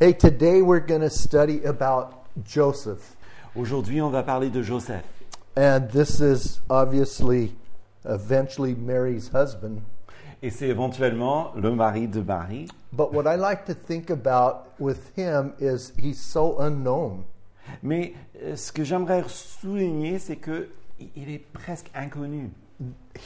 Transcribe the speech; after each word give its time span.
Hey, 0.00 0.14
today 0.14 0.62
we're 0.62 0.80
going 0.80 1.02
to 1.02 1.10
study 1.10 1.62
about 1.64 2.24
Joseph. 2.42 3.16
Aujourd'hui, 3.54 4.00
on 4.00 4.10
va 4.10 4.22
parler 4.22 4.48
de 4.50 4.62
Joseph. 4.62 5.04
And 5.56 5.90
this 5.90 6.20
is 6.20 6.60
obviously 6.70 7.54
eventually 8.04 8.74
Mary's 8.74 9.28
husband. 9.28 9.82
Et 10.42 10.48
c'est 10.50 10.68
éventuellement 10.68 11.52
le 11.54 11.70
mari 11.74 12.06
de 12.08 12.22
Marie. 12.22 12.66
But 12.94 13.12
what 13.12 13.26
I 13.26 13.36
like 13.36 13.66
to 13.66 13.74
think 13.74 14.08
about 14.08 14.68
with 14.78 15.12
him 15.16 15.52
is 15.60 15.92
he's 15.98 16.18
so 16.18 16.56
unknown. 16.60 17.24
Mais 17.82 18.14
euh, 18.42 18.56
ce 18.56 18.72
que 18.72 18.82
j'aimerais 18.84 19.22
souligner, 19.28 20.18
c'est 20.18 20.36
que 20.36 20.68
i- 20.98 21.10
il 21.14 21.30
est 21.30 21.44
presque 21.52 21.90
inconnu. 21.94 22.50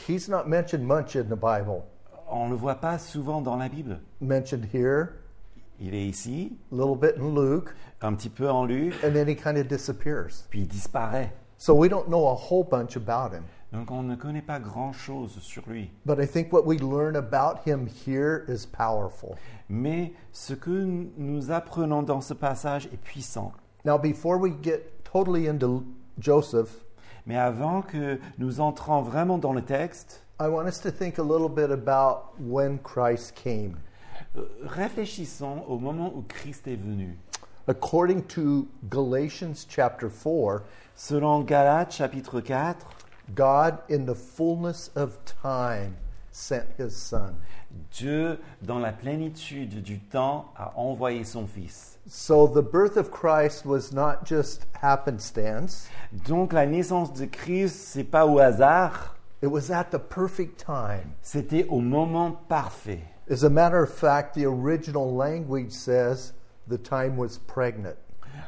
He's 0.09 0.27
not 0.27 0.45
mentioned 0.47 0.85
much 0.85 1.15
in 1.15 1.23
the 1.29 1.37
Bible. 1.39 1.83
On 2.29 2.47
ne 2.47 2.51
le 2.51 2.57
voit 2.57 2.75
pas 2.75 2.97
souvent 2.99 3.39
dans 3.41 3.55
la 3.55 3.69
Bible. 3.69 3.99
Mentioned 4.19 4.65
here, 4.73 5.13
Il 5.79 5.93
est 5.93 6.05
ici, 6.05 6.57
a 6.71 6.75
little 6.75 6.95
bit 6.95 7.17
in 7.19 7.33
Luke, 7.35 7.73
un 8.01 8.13
petit 8.13 8.29
peu 8.29 8.49
en 8.49 8.65
Luc, 8.65 8.93
and 9.03 9.13
then 9.13 9.27
he 9.27 9.35
kind 9.35 9.57
of 9.57 9.67
disappears. 9.67 10.45
puis 10.49 10.61
il 10.61 10.67
disparaît. 10.67 11.31
So 11.57 11.73
we 11.73 11.89
don't 11.89 12.07
know 12.07 12.27
a 12.27 12.35
whole 12.35 12.63
bunch 12.63 12.95
about 12.95 13.33
him. 13.33 13.43
Donc 13.71 13.91
on 13.91 14.03
ne 14.03 14.15
connaît 14.15 14.41
pas 14.41 14.59
grand-chose 14.59 15.37
sur 15.41 15.63
lui. 15.67 15.91
But 16.05 16.19
I 16.19 16.27
think 16.27 16.53
what 16.53 16.65
we 16.65 16.77
learn 16.79 17.15
about 17.15 17.59
him 17.65 17.87
here 17.87 18.45
is 18.47 18.65
powerful. 18.65 19.35
Mais 19.69 20.13
ce 20.31 20.53
que 20.53 20.85
nous 21.17 21.51
apprenons 21.51 22.03
dans 22.03 22.21
ce 22.21 22.33
passage 22.33 22.85
est 22.87 23.01
puissant. 23.01 23.51
Now, 23.83 23.97
before 23.97 24.37
we 24.37 24.53
get 24.61 25.03
totally 25.03 25.47
into 25.47 25.83
Joseph, 26.19 26.85
Mais 27.25 27.37
avant 27.37 27.81
que 27.81 28.19
nous 28.37 28.59
entrons 28.59 29.01
vraiment 29.01 29.39
dans 29.39 29.53
le 29.53 29.63
texte, 29.63 30.21
I 30.39 30.47
want 30.47 30.67
us 30.67 30.79
to 30.81 30.91
think 30.91 31.17
a 31.17 31.23
little 31.23 31.49
bit 31.49 31.71
about 31.71 32.35
when 32.39 32.77
Christ 32.77 33.33
came. 33.35 33.77
Réfléchissons 34.63 35.63
au 35.67 35.77
moment 35.77 36.11
où 36.15 36.23
Christ 36.27 36.67
est 36.67 36.75
venu. 36.75 37.17
According 37.67 38.23
to 38.27 38.67
Galatians 38.89 39.65
chapter 39.67 40.09
4, 40.09 40.63
Selon 40.95 41.41
Galates 41.41 41.91
chapitre 41.91 42.39
4, 42.39 42.77
God, 43.35 43.79
in 43.89 44.05
the 44.05 44.15
fullness 44.15 44.91
of 44.95 45.17
time, 45.25 45.95
sent 46.31 46.67
his 46.77 46.91
son. 46.95 47.33
Dieu, 47.91 48.39
dans 48.61 48.79
la 48.79 48.93
plénitude 48.93 49.81
du 49.81 49.99
temps, 49.99 50.45
a 50.55 50.71
envoyé 50.77 51.25
son 51.25 51.47
Fils. 51.47 51.97
So 52.07 52.47
the 52.47 52.61
birth 52.61 52.95
of 52.97 53.09
Christ 53.11 53.65
was 53.65 53.91
not 53.91 54.25
just 54.25 54.67
happenstance, 54.81 55.89
Donc 56.25 56.53
la 56.53 56.65
naissance 56.65 57.11
de 57.13 57.25
Christ, 57.25 57.75
c'est 57.75 58.03
pas 58.05 58.25
au 58.25 58.39
hasard, 58.39 59.15
it 59.41 59.49
was 59.49 59.71
at 59.71 59.85
the 59.91 59.97
perfect 59.97 60.63
time. 60.63 61.11
c'était 61.21 61.65
au 61.67 61.81
moment 61.81 62.31
parfait. 62.47 63.03
As 63.29 63.43
a 63.43 63.49
matter 63.49 63.81
of 63.81 63.91
fact, 63.91 64.35
the 64.35 64.45
original 64.45 65.13
language 65.13 65.71
says 65.71 66.33
the 66.67 66.77
time 66.77 67.17
was 67.17 67.37
pregnant. 67.37 67.97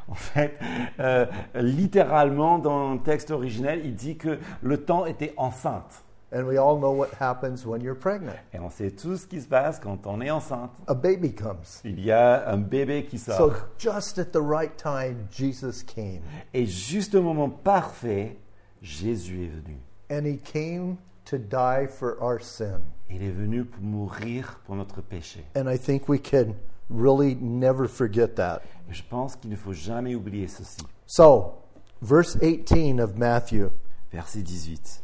En 0.08 0.14
fait, 0.14 0.58
euh, 1.00 1.26
littéralement, 1.54 2.58
dans 2.58 2.94
le 2.94 3.00
texte 3.00 3.30
originel, 3.30 3.80
il 3.84 3.94
dit 3.94 4.16
que 4.16 4.38
le 4.62 4.84
temps 4.84 5.06
était 5.06 5.34
enceinte. 5.36 6.04
And 6.30 6.46
we 6.46 6.58
all 6.58 6.78
know 6.78 6.92
what 6.92 7.14
happens 7.18 7.64
when 7.64 7.80
you're 7.80 7.98
pregnant. 7.98 8.36
Et 8.52 8.58
on 8.58 8.68
sait 8.68 8.90
tout 8.90 9.16
ce 9.16 9.26
qui 9.26 9.40
se 9.40 9.48
passe 9.48 9.80
quand 9.80 10.06
on 10.06 10.20
est 10.20 10.30
enceinte. 10.30 10.70
A 10.86 10.94
baby 10.94 11.32
comes. 11.32 11.80
Il 11.84 12.00
y 12.00 12.12
a 12.12 12.50
un 12.50 12.58
bébé 12.58 13.06
qui 13.06 13.18
sort. 13.18 13.36
So 13.36 13.54
just 13.78 14.18
at 14.18 14.32
the 14.32 14.42
right 14.42 14.76
time, 14.76 15.26
Jesus 15.30 15.82
came. 15.82 16.20
Et 16.52 16.66
juste 16.66 17.14
au 17.14 17.22
moment 17.22 17.48
parfait, 17.48 18.36
Jésus 18.82 19.44
est 19.44 19.48
venu. 19.48 19.78
And 20.10 20.26
he 20.26 20.38
came 20.38 20.98
to 21.24 21.38
die 21.38 21.86
for 21.86 22.18
our 22.20 22.40
sin. 22.40 22.82
Il 23.10 23.22
est 23.22 23.30
venu 23.30 23.64
pour 23.64 23.82
mourir 23.82 24.60
pour 24.66 24.76
notre 24.76 25.00
péché. 25.00 25.44
And 25.56 25.68
I 25.68 25.78
think 25.78 26.08
we 26.08 26.18
can 26.18 26.54
really 26.90 27.34
never 27.34 27.88
forget 27.88 28.36
that. 28.36 28.62
Et 28.90 28.94
je 28.94 29.02
pense 29.02 29.36
qu'il 29.36 29.50
ne 29.50 29.56
faut 29.56 29.72
jamais 29.72 30.14
oublier 30.14 30.48
ceci. 30.48 30.82
So, 31.06 31.54
verse 32.02 32.36
18 32.42 33.00
of 33.00 33.16
Matthew, 33.16 33.70
Verset 34.12 34.44
18. 34.44 35.00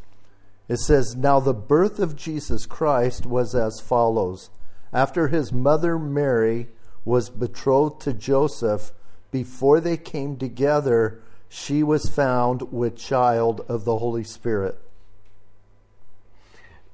it 0.68 0.78
says, 0.78 1.14
Now 1.14 1.40
the 1.40 1.54
birth 1.54 1.98
of 1.98 2.16
Jesus 2.16 2.66
Christ 2.66 3.26
was 3.26 3.54
as 3.54 3.80
follows. 3.80 4.50
After 4.92 5.28
his 5.28 5.52
mother 5.52 5.98
Mary 5.98 6.68
was 7.04 7.28
betrothed 7.28 8.00
to 8.02 8.12
Joseph, 8.14 8.92
before 9.30 9.80
they 9.80 9.96
came 9.96 10.36
together, 10.36 11.20
she 11.48 11.82
was 11.82 12.08
found 12.08 12.72
with 12.72 12.96
child 12.96 13.64
of 13.68 13.84
the 13.84 13.98
Holy 13.98 14.24
Spirit. 14.24 14.78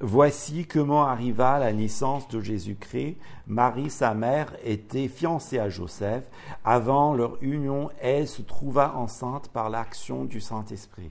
Voici 0.03 0.65
comment 0.65 1.05
arriva 1.05 1.59
la 1.59 1.75
naissance 1.75 2.27
de 2.29 2.41
Jésus-Christ. 2.41 3.19
Marie, 3.47 3.91
sa 3.91 4.15
mère, 4.15 4.51
était 4.65 5.09
fiancée 5.09 5.59
à 5.59 5.69
Joseph. 5.69 6.25
Avant 6.65 7.15
leur 7.15 7.37
union, 7.43 7.91
elle 8.01 8.27
se 8.27 8.41
trouva 8.41 8.95
enceinte 8.97 9.49
par 9.51 9.69
l'action 9.69 10.25
du 10.25 10.41
Saint-Esprit. 10.41 11.11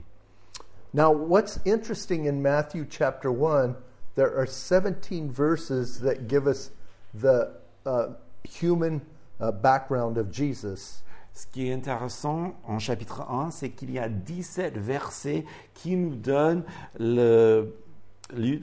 Now, 0.92 1.12
what's 1.12 1.60
interesting 1.66 2.26
in 2.26 2.40
Matthew 2.40 2.84
chapter 2.90 3.30
1, 3.30 3.76
there 4.16 4.36
are 4.36 4.46
17 4.48 5.30
verses 5.30 6.00
that 6.00 6.26
give 6.26 6.48
us 6.48 6.72
the 7.14 7.52
uh, 7.86 8.08
human 8.60 9.02
uh, 9.40 9.52
background 9.52 10.18
of 10.18 10.32
Jesus. 10.32 11.04
Ce 11.32 11.46
qui 11.46 11.68
est 11.68 11.72
intéressant 11.72 12.54
en 12.66 12.80
chapitre 12.80 13.20
1, 13.30 13.52
c'est 13.52 13.70
qu'il 13.70 13.92
y 13.92 14.00
a 14.00 14.08
17 14.08 14.76
versets 14.76 15.44
qui 15.74 15.94
nous 15.94 16.16
donnent 16.16 16.64
le, 16.98 17.62
le- 17.62 17.74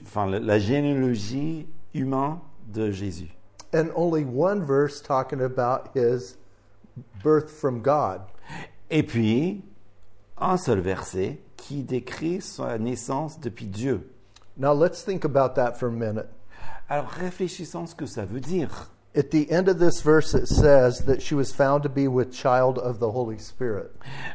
enfin, 0.02 0.26
la 0.26 0.58
généalogie 0.58 1.66
humaine 1.94 2.38
de 2.72 2.90
Jésus. 2.90 3.30
And 3.74 3.90
only 3.94 4.24
one 4.24 4.64
verse 4.64 5.02
talking 5.02 5.40
about 5.40 5.90
his 5.94 6.36
birth 7.22 7.50
from 7.50 7.82
God. 7.82 8.22
Et 8.90 9.02
puis, 9.02 9.62
un 10.38 10.56
seul 10.56 10.80
verset 10.80 11.38
qui 11.56 11.82
décrit 11.82 12.40
sa 12.40 12.78
naissance 12.78 13.38
depuis 13.40 13.66
Dieu. 13.66 14.08
Now, 14.56 14.72
let's 14.72 15.04
think 15.04 15.24
about 15.24 15.54
that 15.54 15.74
for 15.74 15.88
a 15.88 15.92
minute. 15.92 16.28
Alors 16.88 17.08
réfléchissons 17.10 17.86
ce 17.86 17.94
que 17.94 18.06
ça 18.06 18.24
veut 18.24 18.40
dire. 18.40 18.90
At 19.14 19.30
the 19.30 19.50
end 19.50 19.68
of 19.68 19.78
this 19.78 20.02
verse, 20.02 20.34
it 20.34 20.46
says 20.46 21.04
that 21.06 21.22
she 21.22 21.34
was 21.34 21.50
found 21.50 21.82
to 21.82 21.88
be 21.88 22.06
with 22.06 22.30
child 22.32 22.78
of 22.78 22.98
the 23.00 23.10
Holy 23.10 23.38
Spirit. 23.38 23.90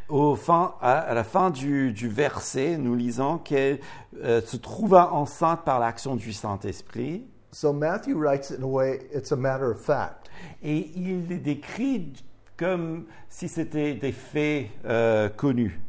Au 0.09 0.35
fin, 0.35 0.73
à, 0.81 1.13
la 1.13 1.23
fin 1.23 1.51
du, 1.51 1.91
du 1.91 2.09
verset, 2.09 2.77
nous 2.77 2.95
lisons 2.95 3.37
qu'elle 3.37 3.79
euh, 4.23 4.41
se 4.41 4.57
trouva 4.57 5.13
enceinte 5.13 5.63
par 5.63 5.79
l'action 5.79 6.15
du 6.15 6.33
Saint-Esprit. 6.33 7.23
So 7.51 7.71
Matthew 7.71 8.17
writes 8.17 8.49
it 8.49 8.57
in 8.57 8.63
a 8.63 8.67
way, 8.67 9.01
it's 9.13 9.31
a 9.31 9.35
matter 9.35 9.69
of 9.69 9.79
fact. 9.79 10.29
Et 10.63 10.91
il 10.95 11.27
les 11.27 11.37
décrit 11.37 12.13
comme 12.57 13.05
si 13.29 13.47
c'était 13.47 13.93
des 13.93 14.11
faits 14.11 14.69
euh, 14.85 15.29
connus. 15.29 15.79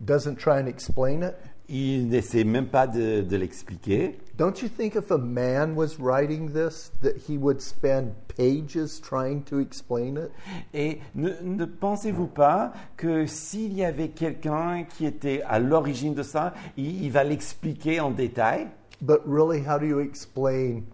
Doesn't 0.00 0.36
try 0.36 0.60
and 0.60 0.66
explain 0.66 1.22
it. 1.22 1.34
Il 1.70 2.08
n'essaie 2.08 2.44
même 2.44 2.68
pas 2.68 2.86
de, 2.86 3.20
de 3.20 3.36
l'expliquer. 3.36 4.18
Don't 4.38 4.62
you 4.62 4.68
think 4.68 4.94
if 4.94 5.10
a 5.10 5.18
man 5.18 5.74
was 5.74 5.98
writing 5.98 6.52
this, 6.52 6.90
that 7.02 7.16
he 7.28 7.36
would 7.36 7.60
spend 7.60 8.14
pages 8.28 9.00
trying 9.00 9.42
to 9.42 9.58
explain 9.58 10.16
it? 10.16 10.30
Et 10.72 11.00
ne, 11.14 11.30
ne 11.42 11.66
pensez-vous 11.66 12.28
pas 12.28 12.72
que 12.96 13.26
s'il 13.26 13.74
y 13.74 13.84
avait 13.84 14.08
quelqu'un 14.08 14.84
qui 14.84 15.04
était 15.04 15.42
à 15.42 15.58
l'origine 15.58 16.14
de 16.14 16.22
ça, 16.22 16.54
il, 16.78 17.04
il 17.04 17.10
va 17.10 17.22
l'expliquer 17.22 18.00
en 18.00 18.12
détail? 18.12 18.68
But 19.02 19.20
really, 19.26 19.60
how 19.60 19.78
do 19.78 19.86
you 19.86 19.98
explain 19.98 20.86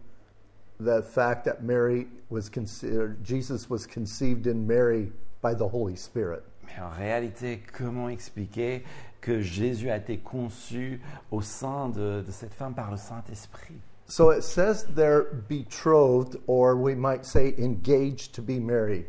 the 0.80 1.02
fact 1.02 1.44
that 1.44 1.62
Mary 1.62 2.08
was 2.30 2.48
considered, 2.50 3.22
Jesus 3.22 3.70
was 3.70 3.86
conceived 3.86 4.46
in 4.46 4.66
Mary 4.66 5.12
by 5.40 5.54
the 5.54 5.68
Holy 5.68 5.96
Spirit? 5.96 6.42
Mais 6.66 6.82
en 6.82 6.90
réalité, 6.90 7.62
comment 7.76 8.08
expliquer 8.08 8.84
que 9.20 9.40
Jésus 9.40 9.90
a 9.90 9.96
été 9.96 10.18
conçu 10.18 11.00
au 11.30 11.40
sein 11.40 11.88
de, 11.88 12.22
de 12.26 12.30
cette 12.30 12.54
femme 12.54 12.74
par 12.74 12.90
le 12.90 12.96
Saint-Esprit? 12.96 13.74
So 14.06 14.32
it 14.32 14.42
says 14.42 14.86
they're 14.94 15.24
betrothed, 15.48 16.38
or 16.46 16.74
we 16.76 16.94
might 16.94 17.24
say 17.24 17.54
engaged 17.58 18.32
to 18.34 18.42
be 18.42 18.60
married. 18.60 19.06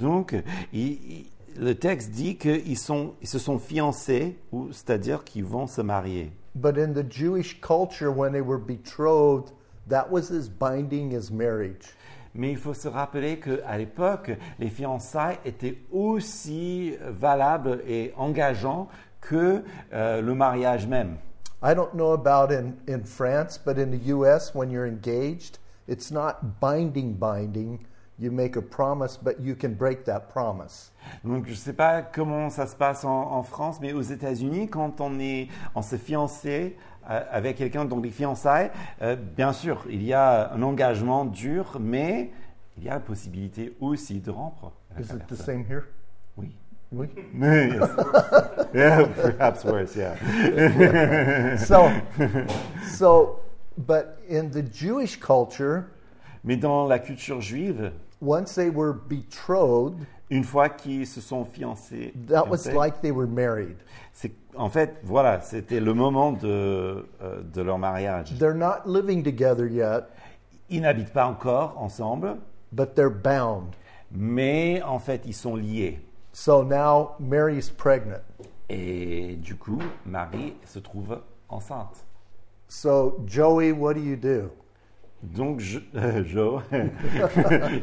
Donc, 0.00 0.34
il- 0.72 1.00
il- 1.10 1.26
le 1.58 1.74
texte 1.74 2.10
dit 2.12 2.36
qu'ils 2.36 2.62
ils 2.68 2.76
se 2.78 3.38
sont 3.38 3.58
fiancés, 3.58 4.36
ou 4.52 4.68
c'est-à-dire 4.72 5.24
qu'ils 5.24 5.44
vont 5.44 5.66
se 5.66 5.80
marier. 5.80 6.30
But 6.54 6.78
in 6.78 6.92
the 6.92 7.04
Jewish 7.10 7.60
culture, 7.60 8.10
when 8.10 8.32
they 8.32 8.40
were 8.40 8.58
betrothed, 8.58 9.52
that 9.88 10.10
was 10.10 10.30
as 10.30 10.48
binding 10.48 11.14
as 11.14 11.30
marriage. 11.30 11.94
Mais 12.36 12.50
il 12.50 12.56
faut 12.56 12.74
se 12.74 12.88
rappeler 12.88 13.38
qu'à 13.38 13.76
l'époque, 13.78 14.30
les 14.58 14.68
fiançailles 14.68 15.38
étaient 15.44 15.78
aussi 15.90 16.94
valables 17.00 17.82
et 17.86 18.12
engageants 18.16 18.88
que 19.20 19.62
euh, 19.92 20.20
le 20.20 20.34
mariage 20.34 20.86
même. 20.86 21.16
I 21.62 21.74
don't 21.74 21.94
know 21.94 22.12
about 22.12 22.52
in, 22.52 22.74
in 22.86 23.02
France, 23.04 23.58
but 23.58 23.78
in 23.78 23.90
the 23.90 24.10
US, 24.12 24.54
when 24.54 24.70
you're 24.70 24.86
engaged, 24.86 25.58
it's 25.88 26.10
not 26.10 26.60
binding, 26.60 27.14
binding. 27.14 27.80
You 28.18 28.30
make 28.30 28.56
a 28.56 28.62
promise, 28.62 29.18
but 29.18 29.40
you 29.40 29.54
can 29.54 29.74
break 29.74 30.04
that 30.04 30.30
promise. 30.30 30.92
Donc 31.22 31.46
je 31.46 31.50
ne 31.50 31.56
sais 31.56 31.72
pas 31.74 32.00
comment 32.00 32.48
ça 32.50 32.66
se 32.66 32.74
passe 32.74 33.04
en, 33.04 33.32
en 33.32 33.42
France, 33.42 33.78
mais 33.80 33.92
aux 33.92 34.02
États-Unis, 34.02 34.68
quand 34.68 35.00
on 35.00 35.18
est, 35.18 35.48
on 35.74 35.82
s'est 35.82 35.98
fiancé 35.98 36.76
avec 37.06 37.56
quelqu'un 37.56 37.84
dans 37.84 38.00
les 38.00 38.10
fiançailles, 38.10 38.70
euh, 39.02 39.16
bien 39.16 39.52
sûr, 39.52 39.84
il 39.88 40.02
y 40.02 40.12
a 40.12 40.52
un 40.52 40.62
engagement 40.62 41.24
dur, 41.24 41.78
mais 41.80 42.30
il 42.76 42.84
y 42.84 42.88
a 42.88 42.94
la 42.94 43.00
possibilité 43.00 43.76
aussi 43.80 44.20
de 44.20 44.30
rompre. 44.30 44.72
Is 44.98 45.12
it 45.14 45.26
the 45.28 45.34
same 45.34 45.64
here? 45.68 45.84
Oui. 46.36 46.56
Oui. 46.92 47.08
yes. 47.40 47.90
yeah, 48.74 49.04
perhaps 49.06 49.64
worse, 49.64 49.96
yeah. 49.96 51.56
So, 51.58 51.90
so, 52.96 53.40
but 53.76 54.18
in 54.28 54.50
the 54.50 54.62
Jewish 54.62 55.18
culture, 55.18 55.84
Mais 56.44 56.56
dans 56.56 56.86
la 56.86 57.00
culture 57.00 57.40
juive, 57.40 57.90
once 58.20 58.54
they 58.54 58.70
were 58.70 58.92
betrothed, 58.92 60.06
une 60.30 60.44
fois 60.44 60.68
qu'ils 60.68 61.06
se 61.06 61.20
sont 61.20 61.44
fiancés, 61.44 62.14
that 62.28 62.48
was 62.48 62.72
like 62.72 63.00
they 63.02 63.10
were 63.10 63.26
married. 63.26 63.76
c'est 64.12 64.32
en 64.58 64.68
fait, 64.68 64.96
voilà, 65.04 65.40
c'était 65.40 65.80
le 65.80 65.94
moment 65.94 66.32
de, 66.32 67.06
euh, 67.22 67.42
de 67.42 67.62
leur 67.62 67.78
mariage. 67.78 68.34
They're 68.38 68.54
not 68.54 68.86
living 68.86 69.22
together 69.22 69.66
yet, 69.70 70.04
Ils 70.68 70.80
n'habitent 70.80 71.12
pas 71.12 71.26
encore 71.26 71.74
ensemble, 71.78 72.36
but 72.72 72.94
they're 72.94 73.10
bound. 73.10 73.74
mais 74.10 74.82
en 74.82 74.98
fait, 74.98 75.22
ils 75.26 75.34
sont 75.34 75.56
liés. 75.56 76.00
So 76.32 76.62
now 76.64 77.12
Mary's 77.20 77.70
pregnant. 77.70 78.20
Et 78.68 79.36
du 79.36 79.54
coup, 79.56 79.80
Marie 80.04 80.54
se 80.64 80.78
trouve 80.80 81.20
enceinte. 81.48 82.04
So, 82.68 83.22
Joey, 83.26 83.70
what 83.72 83.94
do 83.94 84.00
you 84.00 84.16
do? 84.16 84.50
Donc, 85.22 85.60
je, 85.60 85.78
euh, 85.94 86.24
Jo, 86.24 86.60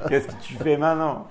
qu'est-ce 0.10 0.28
que 0.28 0.42
tu 0.42 0.56
fais 0.56 0.76
maintenant? 0.78 1.28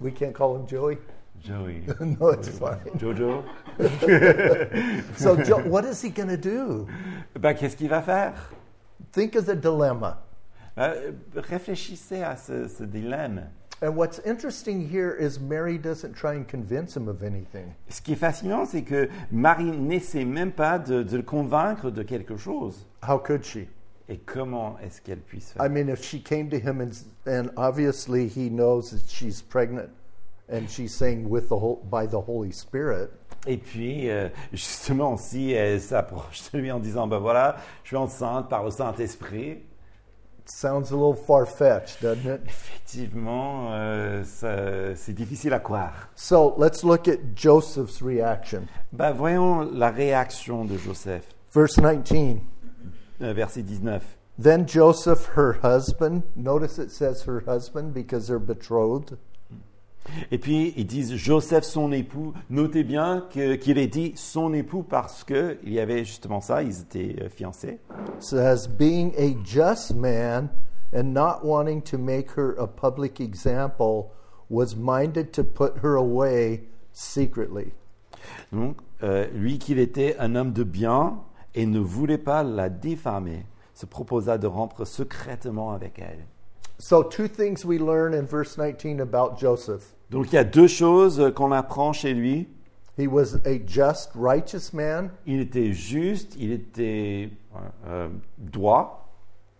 We 0.00 0.12
can't 0.14 0.32
call 0.32 0.54
him 0.56 0.66
Joey? 0.68 0.98
Joey. 1.40 1.82
no, 2.00 2.30
it's 2.30 2.48
fine. 2.48 2.78
Jojo? 2.96 3.42
So, 5.16 5.36
jo- 5.36 5.62
what 5.68 5.84
is 5.84 6.02
he 6.02 6.10
going 6.10 6.28
to 6.28 6.36
do? 6.36 6.86
ben, 7.38 7.54
Qu'est-ce 7.54 7.76
qu'il 7.76 7.88
va 7.88 8.02
faire 8.02 8.34
Think 9.12 9.34
of 9.36 9.46
the 9.46 9.54
dilemma. 9.56 10.22
Euh, 10.78 11.12
Réfléchissez 11.34 12.22
à 12.22 12.36
ce, 12.36 12.68
ce 12.68 12.84
dilemme. 12.84 13.48
And 13.82 13.96
what's 13.96 14.20
interesting 14.26 14.80
here 14.86 15.14
is 15.18 15.40
Mary 15.40 15.78
doesn't 15.78 16.12
try 16.14 16.34
and 16.34 16.46
convince 16.46 16.94
him 16.94 17.08
of 17.08 17.22
anything. 17.22 17.72
Ce 17.88 18.00
qui 18.00 18.12
est 18.12 18.16
fascinant, 18.16 18.66
c'est 18.66 18.82
que 18.82 19.08
Marie 19.32 19.70
n'essaie 19.70 20.24
même 20.26 20.52
pas 20.52 20.78
de, 20.78 21.02
de 21.02 21.16
le 21.16 21.22
convaincre 21.22 21.90
de 21.90 22.02
quelque 22.02 22.36
chose. 22.36 22.86
How 23.02 23.18
could 23.18 23.42
she? 23.42 23.66
Et 24.08 24.18
comment 24.18 24.76
est-ce 24.82 25.00
qu'elle 25.00 25.20
puisse 25.20 25.52
faire 25.52 25.64
I 25.64 25.68
mean, 25.68 25.88
if 25.88 26.02
she 26.04 26.22
came 26.22 26.50
to 26.50 26.56
him 26.58 26.80
and, 26.80 26.90
and 27.26 27.50
obviously 27.56 28.28
he 28.28 28.50
knows 28.50 28.90
that 28.90 29.08
she's 29.08 29.40
pregnant 29.40 29.88
and 30.52 30.68
she's 30.68 30.92
saying 30.94 31.28
with 31.30 31.48
the 31.48 31.56
whole, 31.56 31.80
by 31.90 32.06
the 32.06 32.20
Holy 32.20 32.50
Spirit, 32.52 33.10
Et 33.46 33.56
puis, 33.56 34.10
euh, 34.10 34.28
justement, 34.52 35.16
si 35.16 35.52
elle 35.52 35.80
s'approche 35.80 36.50
de 36.52 36.58
lui 36.58 36.70
en 36.70 36.78
disant, 36.78 37.06
ben 37.06 37.18
voilà, 37.18 37.56
je 37.84 37.88
suis 37.88 37.96
enceinte 37.96 38.48
par 38.48 38.64
le 38.64 38.70
Saint-Esprit, 38.70 39.50
it 39.52 40.48
sounds 40.50 40.90
a 40.92 40.96
little 40.96 41.14
far 41.14 41.46
fetched, 41.46 42.02
doesn't 42.02 42.26
it? 42.26 42.40
effectivement, 42.46 43.68
euh, 43.72 44.24
ça- 44.24 44.94
c'est 44.96 45.12
difficile 45.14 45.52
à 45.52 45.60
croire. 45.60 46.08
So 46.16 46.54
let's 46.58 46.82
look 46.82 47.08
at 47.08 47.18
Joseph's 47.34 48.02
reaction. 48.02 48.62
Ben, 48.92 49.12
voyons 49.12 49.60
la 49.72 49.90
réaction 49.90 50.64
de 50.64 50.76
Joseph. 50.76 51.24
Verse 51.52 51.78
19. 51.78 52.40
Euh, 53.22 53.32
verset 53.32 53.62
19. 53.62 54.02
Then 54.42 54.66
Joseph, 54.66 55.30
her 55.36 55.56
husband, 55.62 56.22
notice 56.34 56.78
it 56.78 56.90
says 56.90 57.24
her 57.26 57.42
husband 57.46 57.92
because 57.92 58.26
they're 58.26 58.38
betrothed. 58.38 59.18
Et 60.30 60.38
puis, 60.38 60.74
ils 60.76 60.86
disent 60.86 61.14
Joseph, 61.14 61.64
son 61.64 61.92
époux. 61.92 62.32
Notez 62.48 62.84
bien 62.84 63.26
qu'il 63.30 63.78
est 63.78 63.86
dit 63.86 64.12
son 64.16 64.52
époux 64.52 64.82
parce 64.82 65.24
qu'il 65.24 65.58
y 65.64 65.80
avait 65.80 66.04
justement 66.04 66.40
ça, 66.40 66.62
ils 66.62 66.80
étaient 66.80 67.16
euh, 67.22 67.28
fiancés. 67.28 67.78
says, 68.18 68.68
being 68.68 69.12
a 69.18 69.34
just 69.44 69.94
man 69.94 70.48
and 70.94 71.12
not 71.14 71.44
wanting 71.44 71.82
to 71.82 71.98
make 71.98 72.32
her 72.36 72.54
a 72.58 72.66
public 72.66 73.20
example, 73.20 74.10
was 74.48 74.74
minded 74.76 75.32
to 75.32 75.44
put 75.44 75.78
her 75.82 75.96
away 75.96 76.64
secretly. 76.92 77.72
Donc, 78.52 78.76
euh, 79.02 79.26
lui 79.32 79.58
qu'il 79.58 79.78
était 79.78 80.16
un 80.18 80.34
homme 80.34 80.52
de 80.52 80.64
bien 80.64 81.20
et 81.54 81.66
ne 81.66 81.78
voulait 81.78 82.18
pas 82.18 82.42
la 82.42 82.68
diffamer, 82.68 83.46
se 83.74 83.86
proposa 83.86 84.38
de 84.38 84.46
rompre 84.46 84.84
secrètement 84.84 85.72
avec 85.72 85.98
elle. 85.98 86.26
So, 86.78 87.02
two 87.02 87.28
things 87.28 87.64
we 87.64 87.78
learn 87.78 88.14
in 88.14 88.26
verse 88.26 88.56
19 88.56 89.00
about 89.00 89.38
Joseph. 89.38 89.94
Donc, 90.10 90.32
il 90.32 90.34
y 90.34 90.38
a 90.38 90.44
deux 90.44 90.66
choses 90.66 91.20
euh, 91.20 91.30
qu'on 91.30 91.52
apprend 91.52 91.92
chez 91.92 92.12
lui. 92.14 92.48
He 92.98 93.06
was 93.06 93.36
a 93.46 93.58
just, 93.66 94.10
righteous 94.14 94.72
man, 94.74 95.10
Il 95.26 95.40
était 95.40 95.72
juste, 95.72 96.36
il 96.38 96.52
était 96.52 97.30
euh, 97.86 98.08
droit 98.38 98.96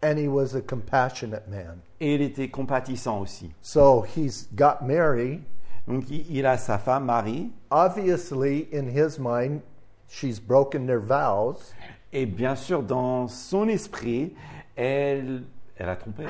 and 0.03 0.17
he 0.19 0.29
was 0.29 0.55
a 0.57 0.61
compassionate 0.61 1.47
man. 1.49 1.79
et 2.01 2.15
il 2.15 2.23
était 2.23 2.49
compatissant 2.49 3.21
aussi. 3.21 3.51
So, 3.63 4.05
he's 4.17 4.49
got 4.55 4.83
Mary. 4.83 5.41
Donc, 5.87 6.05
il, 6.11 6.27
il 6.31 6.47
a 6.47 6.59
sa 6.59 6.79
femme 6.79 7.05
Marie 7.05 7.51
Obviously, 7.71 8.69
in 8.73 8.89
his 8.89 9.19
mind, 9.19 9.61
she's 10.09 10.41
broken 10.41 10.87
their 10.87 11.01
vows. 11.01 11.73
et 12.13 12.27
bien 12.27 12.57
sûr, 12.57 12.83
dans 12.83 13.29
son 13.29 13.69
esprit, 13.69 14.35
elle, 14.77 15.45
elle 15.77 15.89
a 15.89 15.97
trompé. 15.97 16.25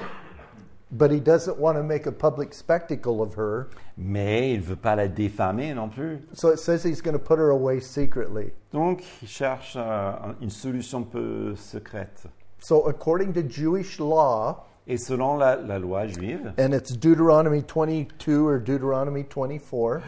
But 0.93 1.13
he 1.13 1.21
doesn't 1.21 1.57
want 1.57 1.77
to 1.77 1.85
make 1.85 2.07
a 2.07 2.13
public 2.13 2.53
spectacle 2.53 3.23
of 3.23 3.35
her. 3.35 3.69
Mais 3.97 4.53
il 4.53 4.59
ne 4.59 4.65
veut 4.65 4.77
pas 4.77 4.97
la 4.97 5.07
défamer 5.07 5.75
non 5.75 5.89
plus. 5.89 6.19
So 6.33 6.49
it 6.49 6.59
says 6.59 6.83
he's 6.83 7.01
going 7.01 7.17
to 7.17 7.23
put 7.23 7.39
her 7.39 7.51
away 7.51 7.81
secretly. 7.81 8.53
Donc, 8.73 9.05
il 9.23 9.29
cherche 9.29 9.75
euh, 9.77 10.13
une 10.41 10.51
solution 10.51 11.05
peu 11.05 11.55
secrète. 11.55 12.27
So, 12.59 12.87
according 12.89 13.33
to 13.35 13.43
Jewish 13.43 13.99
law, 13.99 14.67
Et 14.87 14.97
selon 14.97 15.37
la, 15.37 15.55
la 15.55 15.79
loi 15.79 16.07
juive, 16.09 16.53
and 16.59 16.75
it's 16.75 16.91
Deuteronomy 16.91 17.63
22 17.63 18.47
or 18.47 18.59
Deuteronomy 18.59 19.23
24, 19.23 20.03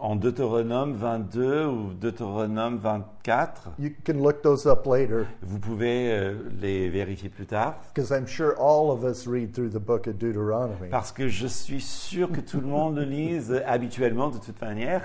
en 0.00 0.16
Deutéronome 0.16 0.94
22 0.94 1.66
ou 1.66 1.92
Deutéronome 1.94 2.78
24, 2.78 3.70
you 3.78 3.90
can 4.04 4.14
look 4.14 4.42
those 4.42 4.66
up 4.66 4.86
later 4.86 5.26
vous 5.42 5.58
pouvez 5.58 6.12
euh, 6.12 6.34
les 6.60 6.88
vérifier 6.88 7.28
plus 7.28 7.46
tard, 7.46 7.74
because 7.94 8.10
I'm 8.10 8.26
sure 8.26 8.54
all 8.58 8.90
of 8.90 9.04
us 9.04 9.26
read 9.26 9.52
through 9.52 9.70
the 9.70 9.80
book 9.84 10.06
of 10.06 10.16
Deuteronomy. 10.18 10.88
parce 10.90 11.10
que 11.12 11.28
je 11.28 11.46
suis 11.46 11.80
sûr 11.80 12.30
que 12.30 12.40
tout 12.40 12.60
le 12.60 12.66
monde 12.66 12.96
le 12.96 13.04
lise 13.04 13.52
habituellement 13.66 14.28
de 14.30 14.38
toute 14.38 14.60
manière. 14.60 15.02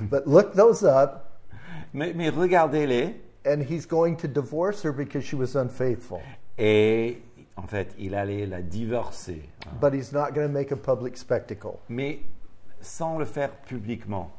But 0.00 0.26
look 0.26 0.52
those 0.54 0.82
up, 0.84 1.24
Mais, 1.92 2.12
mais 2.14 2.28
regardez-les, 2.28 3.16
and 3.46 3.62
he's 3.68 3.86
going 3.86 4.16
to 4.16 4.28
divorce 4.28 4.84
her 4.84 4.92
because 4.92 5.24
she 5.24 5.34
was 5.34 5.56
unfaithful. 5.56 6.20
et 6.58 7.22
en 7.56 7.66
fait, 7.66 7.94
il 7.98 8.14
allait 8.14 8.46
la 8.46 8.62
divorcer. 8.62 9.42
But 9.80 9.92
he's 9.92 10.12
not 10.12 10.32
going 10.34 10.46
to 10.46 10.52
make 10.52 10.70
a 10.72 10.76
public 10.76 11.16
spectacle. 11.16 11.78
mais 11.88 12.20
sans 12.80 13.18
le 13.18 13.24
faire 13.24 13.50
publiquement. 13.66 14.30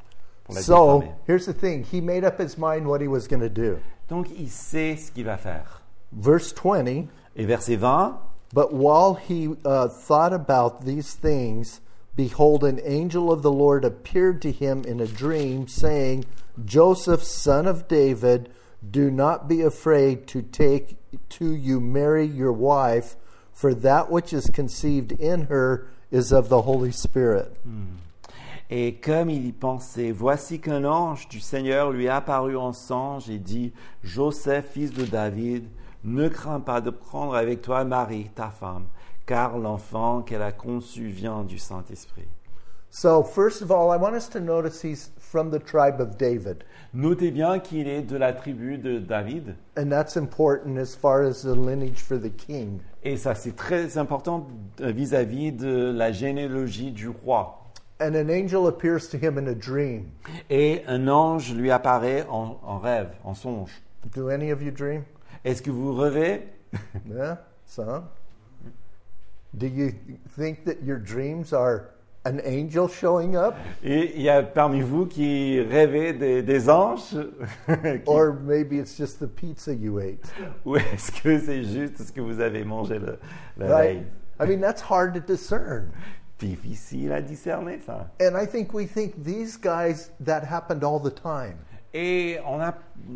Pour 0.43 0.55
la 0.55 0.62
So 0.62 1.03
here's 1.25 1.45
the 1.45 1.53
thing 1.53 1.83
he 1.83 2.01
made 2.01 2.24
up 2.24 2.39
his 2.39 2.57
mind 2.57 2.88
what 2.88 3.01
he 3.01 3.07
was 3.07 3.27
going 3.27 3.41
to 3.41 3.50
do. 3.50 3.79
Donc, 4.07 4.27
il 4.38 4.50
sait 4.50 4.98
ce 4.98 5.12
qu'il 5.12 5.25
va 5.25 5.38
faire. 5.38 5.81
Verse 6.12 6.51
20 6.51 7.07
Et 7.38 7.45
verset 7.45 7.77
20, 7.77 8.19
But 8.53 8.74
while 8.74 9.13
he 9.13 9.55
uh, 9.63 9.88
thought 9.88 10.33
about 10.33 10.86
these 10.86 11.13
things, 11.13 11.79
behold, 12.15 12.63
an 12.65 12.81
angel 12.83 13.31
of 13.31 13.41
the 13.41 13.51
Lord 13.51 13.86
appeared 13.86 14.41
to 14.41 14.51
him 14.51 14.83
in 14.83 15.00
a 15.00 15.07
dream, 15.07 15.67
saying, 15.67 16.25
Joseph, 16.65 17.24
son 17.24 17.65
of 17.65 17.88
David, 17.88 18.50
do 18.89 19.10
not 19.10 19.48
be 19.48 19.62
afraid 19.62 20.27
to 20.27 20.41
take 20.41 20.98
to 21.29 21.55
you 21.55 21.79
Mary 21.79 22.25
your 22.25 22.51
wife, 22.51 23.15
for 23.53 23.74
that 23.74 24.12
which 24.12 24.33
is 24.33 24.48
conceived 24.48 25.13
in 25.13 25.45
her 25.45 25.88
is 26.10 26.33
of 26.33 26.50
the 26.50 26.63
Holy 26.63 26.91
Spirit. 26.91 27.55
Et 28.73 28.93
comme 28.95 29.29
il 29.29 29.45
y 29.45 29.51
pensait, 29.51 30.11
voici 30.13 30.61
qu'un 30.61 30.85
ange 30.85 31.27
du 31.27 31.41
Seigneur 31.41 31.91
lui 31.91 32.07
apparut 32.07 32.55
en 32.55 32.71
songe 32.71 33.29
et 33.29 33.37
dit, 33.37 33.73
Joseph, 34.01 34.71
fils 34.71 34.93
de 34.93 35.03
David, 35.03 35.65
ne 36.05 36.29
crains 36.29 36.61
pas 36.61 36.79
de 36.79 36.89
prendre 36.89 37.35
avec 37.35 37.61
toi 37.61 37.83
Marie, 37.83 38.29
ta 38.33 38.47
femme, 38.49 38.85
car 39.25 39.57
l'enfant 39.57 40.21
qu'elle 40.21 40.41
a 40.41 40.53
conçu 40.53 41.07
vient 41.07 41.43
du 41.43 41.57
Saint-Esprit. 41.57 42.29
So, 42.93 43.23
first 43.23 43.61
of 43.61 43.71
all, 43.71 43.93
I 43.93 43.97
want 43.97 44.15
us 44.15 44.29
to 44.29 44.39
notice 44.39 44.81
he's 44.81 45.11
from 45.17 45.49
the 45.49 45.59
tribe 45.63 46.01
of 46.01 46.17
David. 46.17 46.63
Notez 46.93 47.31
bien 47.31 47.59
qu'il 47.59 47.87
est 47.87 48.01
de 48.01 48.17
la 48.17 48.33
tribu 48.33 48.77
de 48.77 48.99
David, 48.99 49.55
And 49.77 49.89
that's 49.89 50.17
important 50.17 50.77
as 50.77 50.95
far 50.95 51.23
as 51.23 51.43
the 51.43 51.55
lineage 51.55 51.99
for 52.01 52.17
the 52.17 52.29
king. 52.29 52.79
et 53.03 53.15
ça 53.17 53.33
c'est 53.33 53.55
très 53.55 53.97
important 53.97 54.47
vis-à-vis 54.79 55.51
de 55.53 55.91
la 55.93 56.11
généalogie 56.11 56.91
du 56.91 57.07
roi. 57.09 57.61
And 58.01 58.15
an 58.15 58.31
angel 58.31 58.67
appears 58.67 59.08
to 59.10 59.17
him 59.17 59.38
in 59.38 59.48
a 59.48 59.53
dream. 59.53 60.12
Et 60.50 60.84
un 60.88 61.08
ange 61.08 61.53
lui 61.53 61.70
apparaît 61.70 62.25
en, 62.27 62.58
en 62.63 62.79
rêve, 62.79 63.10
en 63.24 63.36
songe. 63.36 63.70
Do 64.15 64.29
any 64.29 64.50
of 64.51 64.63
you 64.63 64.72
dream? 64.72 65.05
Est-ce 65.46 65.62
que 65.62 65.70
vous 65.72 65.93
rêvez? 65.93 66.41
Yeah, 67.08 67.36
some. 67.67 68.05
Do 69.55 69.67
you 69.67 69.91
think 70.36 70.65
that 70.65 70.81
your 70.84 70.98
dreams 70.98 71.53
are 71.53 71.91
an 72.25 72.39
angel 72.43 72.88
showing 72.88 73.36
up? 73.36 73.53
Et 73.84 74.13
il 74.15 74.22
y 74.24 74.29
a 74.29 74.41
parmi 74.41 74.81
vous 74.81 75.05
qui 75.05 75.60
rêvez 75.62 76.13
des, 76.13 76.41
des 76.41 76.70
anges? 76.70 77.13
Qui- 77.67 78.01
Or 78.08 78.34
maybe 78.34 78.79
it's 78.79 78.98
just 78.98 79.20
the 79.20 79.27
pizza 79.27 79.75
you 79.75 80.00
ate. 80.00 80.25
Ou 80.65 80.77
est-ce 80.77 81.12
que 81.12 81.38
c'est 81.38 81.63
juste 81.63 81.98
ce 82.01 82.12
que 82.12 82.22
vous 82.22 82.39
avez 82.39 82.63
mangé 82.63 82.98
le, 82.98 83.20
la 83.58 83.67
Right? 83.67 83.98
veille? 83.98 84.03
I 84.39 84.46
mean, 84.48 84.60
that's 84.60 84.81
hard 84.81 85.13
to 85.13 85.20
discern. 85.20 85.91
Difficile 86.41 87.12
à 87.12 87.21
discerner 87.21 87.79
ça. 87.86 88.10
And 88.19 88.36
I 88.36 88.48
think 88.48 88.74
we 88.74 88.88
think 88.88 89.24
these 89.24 89.57
guys, 89.57 90.12
that 90.19 90.43
happened 90.43 90.83
all 90.83 91.00
the 91.00 91.13
time. 91.13 91.57
Et 91.93 92.38
on 92.48 92.62
a 92.62 92.74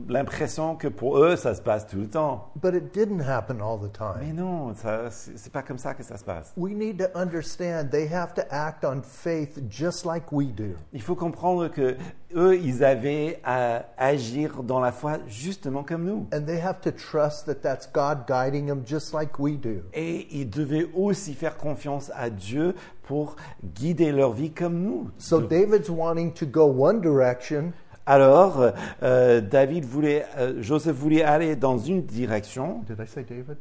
l'impression 0.09 0.75
que 0.75 0.87
pour 0.87 1.17
eux, 1.19 1.35
ça 1.35 1.55
se 1.55 1.61
passe 1.61 1.87
tout 1.87 1.97
le 1.97 2.07
temps. 2.09 2.51
But 2.61 2.73
it 2.73 2.93
didn't 2.93 3.21
happen 3.21 3.61
all 3.61 3.77
the 3.79 3.91
Mais 4.19 4.25
time. 4.25 4.35
non, 4.35 4.73
c'est 4.75 5.37
c'est 5.37 5.51
pas 5.51 5.61
comme 5.61 5.77
ça 5.77 5.93
que 5.93 6.03
ça 6.03 6.17
se 6.17 6.23
passe. 6.23 6.51
We 6.57 6.73
need 6.73 6.97
to 6.97 7.17
understand 7.17 7.89
they 7.91 8.11
have 8.11 8.33
to 8.33 8.41
act 8.49 8.83
on 8.83 9.01
faith 9.01 9.59
just 9.69 10.05
like 10.05 10.31
we 10.31 10.47
do. 10.47 10.75
Il 10.91 11.01
faut 11.01 11.15
comprendre 11.15 11.69
que 11.69 11.95
eux, 12.35 12.57
ils 12.57 12.83
avaient 12.83 13.39
à 13.45 13.85
agir 13.97 14.61
dans 14.63 14.81
la 14.81 14.91
foi 14.91 15.19
justement 15.27 15.83
comme 15.83 16.03
nous. 16.03 16.27
And 16.33 16.43
they 16.45 16.59
have 16.59 16.81
to 16.81 16.91
trust 16.91 17.45
that 17.45 17.61
that's 17.61 17.89
God 17.91 18.25
guiding 18.27 18.67
them 18.67 18.83
just 18.85 19.13
like 19.13 19.39
we 19.39 19.57
do. 19.57 19.83
Et 19.93 20.27
ils 20.31 20.49
devaient 20.49 20.89
aussi 20.93 21.33
faire 21.33 21.55
confiance 21.57 22.11
à 22.13 22.29
Dieu 22.29 22.75
pour 23.03 23.35
guider 23.63 24.11
leur 24.11 24.33
vie 24.33 24.51
comme 24.51 24.81
nous. 24.81 25.11
So 25.17 25.39
David's 25.39 25.89
wanting 25.89 26.33
to 26.33 26.45
go 26.45 26.65
one 26.65 26.99
direction, 27.01 27.71
Alors, 28.05 28.71
euh, 29.03 29.41
David 29.41 29.85
voulait, 29.85 30.25
euh, 30.37 30.61
Joseph 30.61 30.95
voulait 30.95 31.23
aller 31.23 31.55
dans 31.55 31.77
une 31.77 32.03
direction. 32.03 32.83
Did 32.87 32.99
I 32.99 33.07
say 33.07 33.23
David? 33.23 33.57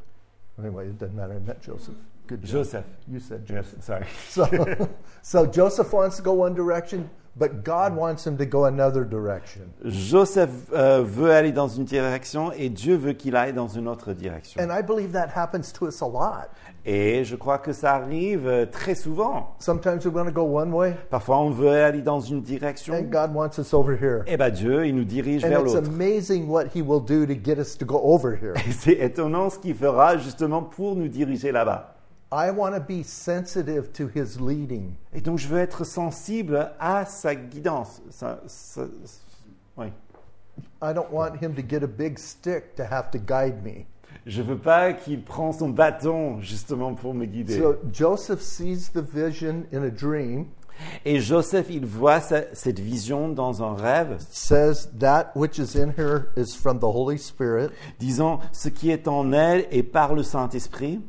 Anyway, 0.58 0.86
it 0.88 0.98
doesn't 0.98 1.14
matter. 1.16 1.34
I 1.34 1.40
meant 1.46 1.62
Joseph. 1.62 1.94
Good 2.28 2.42
job. 2.42 2.50
Joseph. 2.50 2.84
You 3.10 3.20
said 3.20 3.42
Yes, 3.50 3.66
Joseph. 3.66 3.82
sorry. 3.82 4.06
So, 4.28 4.46
so 5.22 5.46
Joseph 5.46 5.92
wants 5.92 6.16
to 6.16 6.22
go 6.22 6.32
one 6.32 6.54
direction, 6.54 7.08
but 7.36 7.64
God 7.64 7.94
wants 7.96 8.26
him 8.26 8.36
to 8.38 8.46
go 8.46 8.64
another 8.66 9.04
direction. 9.04 9.62
Joseph 9.84 10.50
euh, 10.72 11.02
veut 11.02 11.32
aller 11.32 11.52
dans 11.52 11.68
une 11.68 11.84
direction 11.84 12.52
et 12.52 12.68
Dieu 12.70 12.96
veut 12.96 13.12
qu'il 13.14 13.36
aille 13.36 13.52
dans 13.52 13.68
une 13.68 13.88
autre 13.88 14.12
direction. 14.12 14.60
And 14.62 14.70
I 14.70 14.82
believe 14.82 15.12
that 15.12 15.28
happens 15.34 15.72
to 15.72 15.86
us 15.86 16.00
a 16.02 16.06
lot. 16.06 16.48
Et 16.86 17.24
je 17.24 17.34
crois 17.34 17.56
que 17.58 17.72
ça 17.72 17.94
arrive 17.94 18.46
euh, 18.46 18.66
très 18.66 18.94
souvent. 18.94 19.54
Sometimes 19.58 20.00
we 20.04 20.14
want 20.14 20.26
to 20.26 20.32
go 20.32 20.42
one 20.42 20.70
way, 20.74 20.94
Parfois, 21.08 21.38
on 21.38 21.48
veut 21.48 21.70
aller 21.70 22.02
dans 22.02 22.20
une 22.20 22.42
direction. 22.42 22.92
and 22.94 23.04
God 23.10 23.34
wants 23.34 23.58
us 23.58 23.72
over 23.72 23.96
here. 23.98 24.22
Et 24.26 24.36
ben 24.36 24.50
Dieu, 24.50 24.86
il 24.86 24.94
nous 24.94 25.04
dirige 25.04 25.44
And 25.44 25.48
vers 25.48 25.60
it's 25.62 25.74
l'autre. 25.74 25.88
amazing 25.88 26.46
what 26.46 26.64
He 26.74 26.82
will 26.82 27.00
do 27.00 27.24
to 27.24 27.32
get 27.42 27.58
us 27.58 27.78
to 27.78 27.86
go 27.86 27.98
over 28.02 28.36
here. 28.38 28.52
Et 28.68 28.72
c'est 28.72 28.92
étonnant 29.00 29.48
ce 29.48 29.58
qu'il 29.58 29.74
fera 29.74 30.18
justement 30.18 30.62
pour 30.62 30.94
nous 30.94 31.08
diriger 31.08 31.52
là-bas. 31.52 31.90
I 32.30 32.50
want 32.50 32.72
to 32.72 32.80
be 32.80 33.02
sensitive 33.02 33.90
to 33.92 34.08
His 34.14 34.38
leading. 34.38 34.92
Et 35.14 35.20
donc, 35.22 35.38
je 35.38 35.48
veux 35.48 35.60
être 35.60 35.84
sensible 35.84 36.70
à 36.78 37.06
sa 37.06 37.34
guidance. 37.34 38.02
Sa- 38.10 38.40
sa- 38.46 38.82
oui. 39.78 39.86
I 40.82 40.92
don't 40.92 41.10
want 41.10 41.36
Him 41.40 41.54
to 41.54 41.62
get 41.66 41.82
a 41.82 41.86
big 41.86 42.18
stick 42.18 42.74
to 42.74 42.82
have 42.82 43.10
to 43.12 43.18
guide 43.18 43.62
me. 43.64 43.86
Je 44.26 44.42
veux 44.42 44.56
pas 44.58 44.92
qu'il 44.92 45.22
prenne 45.22 45.52
son 45.52 45.68
bâton 45.68 46.40
justement 46.40 46.94
pour 46.94 47.14
me 47.14 47.26
guider. 47.26 47.58
So 47.58 47.76
Joseph 47.92 48.40
sees 48.40 48.90
the 48.92 49.02
vision 49.02 49.64
in 49.72 49.82
a 49.82 49.90
dream, 49.90 50.46
Et 51.04 51.20
Joseph, 51.20 51.66
il 51.70 51.86
voit 51.86 52.20
sa- 52.20 52.52
cette 52.52 52.80
vision 52.80 53.28
dans 53.28 53.62
un 53.62 53.74
rêve, 53.74 54.16
says 54.30 54.88
that 54.98 55.30
which 55.36 55.58
is 55.58 55.78
in 55.78 55.92
her 55.96 56.32
is 56.36 56.56
from 56.56 56.80
the 56.80 56.84
Holy 56.84 57.16
Spirit. 57.16 57.68
disant 58.00 58.40
ce 58.52 58.68
qui 58.68 58.90
est 58.90 59.06
en 59.06 59.32
elle 59.32 59.66
est 59.70 59.84
par 59.84 60.14
le 60.14 60.24
Saint-Esprit. 60.24 61.00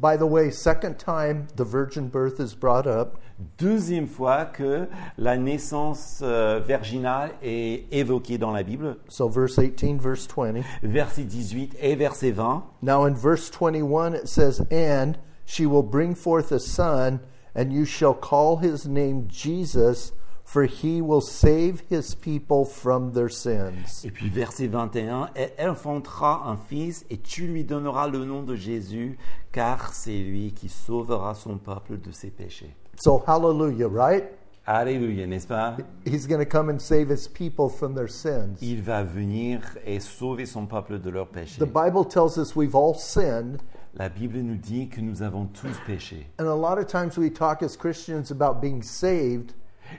By 0.00 0.16
the 0.16 0.26
way, 0.26 0.50
second 0.50 0.98
time 0.98 1.46
the 1.56 1.64
virgin 1.64 2.08
birth 2.08 2.40
is 2.40 2.54
brought 2.54 2.86
up. 2.86 3.18
Deuxième 3.58 4.06
fois 4.06 4.44
que 4.44 4.86
la 5.18 5.36
naissance 5.36 6.20
euh, 6.22 6.60
virginale 6.64 7.30
est 7.42 7.86
évoquée 7.92 8.38
dans 8.38 8.52
la 8.52 8.62
Bible, 8.62 8.96
So 9.08 9.28
verse 9.28 9.58
18, 9.58 10.00
verse 10.00 10.26
20. 10.26 10.62
verset 10.82 11.24
18 11.24 11.76
et 11.80 11.96
verset 11.96 12.30
20. 12.32 12.62
Now 12.82 13.04
in 13.04 13.14
verse 13.14 13.50
21 13.50 14.14
it 14.14 14.28
says, 14.28 14.60
And 14.70 15.18
she 15.44 15.66
will 15.66 15.82
bring 15.82 16.14
forth 16.14 16.52
a 16.52 16.60
son, 16.60 17.20
and 17.54 17.72
you 17.72 17.84
shall 17.84 18.14
call 18.14 18.58
his 18.58 18.86
name 18.86 19.26
Jesus, 19.28 20.12
for 20.44 20.64
he 20.64 21.00
will 21.00 21.20
save 21.22 21.82
his 21.90 22.14
people 22.14 22.64
from 22.64 23.12
their 23.12 23.30
sins. 23.30 24.04
Et 24.04 24.10
puis 24.10 24.28
verset 24.28 24.66
21, 24.68 25.30
et 25.34 25.52
elle 25.56 25.70
enfantera 25.70 26.48
un 26.48 26.56
fils 26.56 27.04
et 27.10 27.16
tu 27.18 27.46
lui 27.46 27.64
donneras 27.64 28.08
le 28.08 28.24
nom 28.24 28.42
de 28.42 28.54
Jésus, 28.54 29.18
car 29.52 29.92
c'est 29.94 30.18
lui 30.18 30.52
qui 30.52 30.68
sauvera 30.68 31.34
son 31.34 31.56
peuple 31.58 31.98
de 31.98 32.10
ses 32.12 32.30
péchés. 32.30 32.74
So 33.02 33.22
hallelujah, 33.26 33.88
right? 33.88 34.24
Alléluia, 34.66 35.26
n'est-ce 35.26 35.46
pas? 35.46 35.76
He's 36.06 36.26
going 36.26 36.38
to 36.42 36.46
come 36.48 36.70
and 36.70 36.78
save 36.78 37.10
his 37.10 37.28
people 37.28 37.68
from 37.68 37.94
their 37.94 38.08
sins. 38.08 38.56
Il 38.62 38.80
va 38.82 39.02
venir 39.02 39.60
et 39.84 40.00
sauver 40.00 40.46
son 40.46 40.66
peuple 40.66 41.00
de 41.00 41.10
leurs 41.10 41.28
péchés. 41.28 41.58
The 41.58 41.66
Bible 41.68 42.06
tells 42.06 42.38
us 42.38 42.54
we've 42.56 42.74
all 42.74 42.94
sinned, 42.94 43.58
La 43.96 44.08
Bible 44.08 44.38
nous 44.38 44.56
dit 44.56 44.88
que 44.88 45.00
nous 45.00 45.22
avons 45.22 45.46
tous 45.46 45.76
péché. 45.86 46.26
and 46.38 46.46
a 46.46 46.54
lot 46.54 46.78
of 46.78 46.86
times 46.86 47.16
we 47.18 47.30
talk 47.30 47.62
as 47.62 47.76
Christians 47.76 48.30
about 48.30 48.60
being 48.60 48.82
saved, 48.82 49.52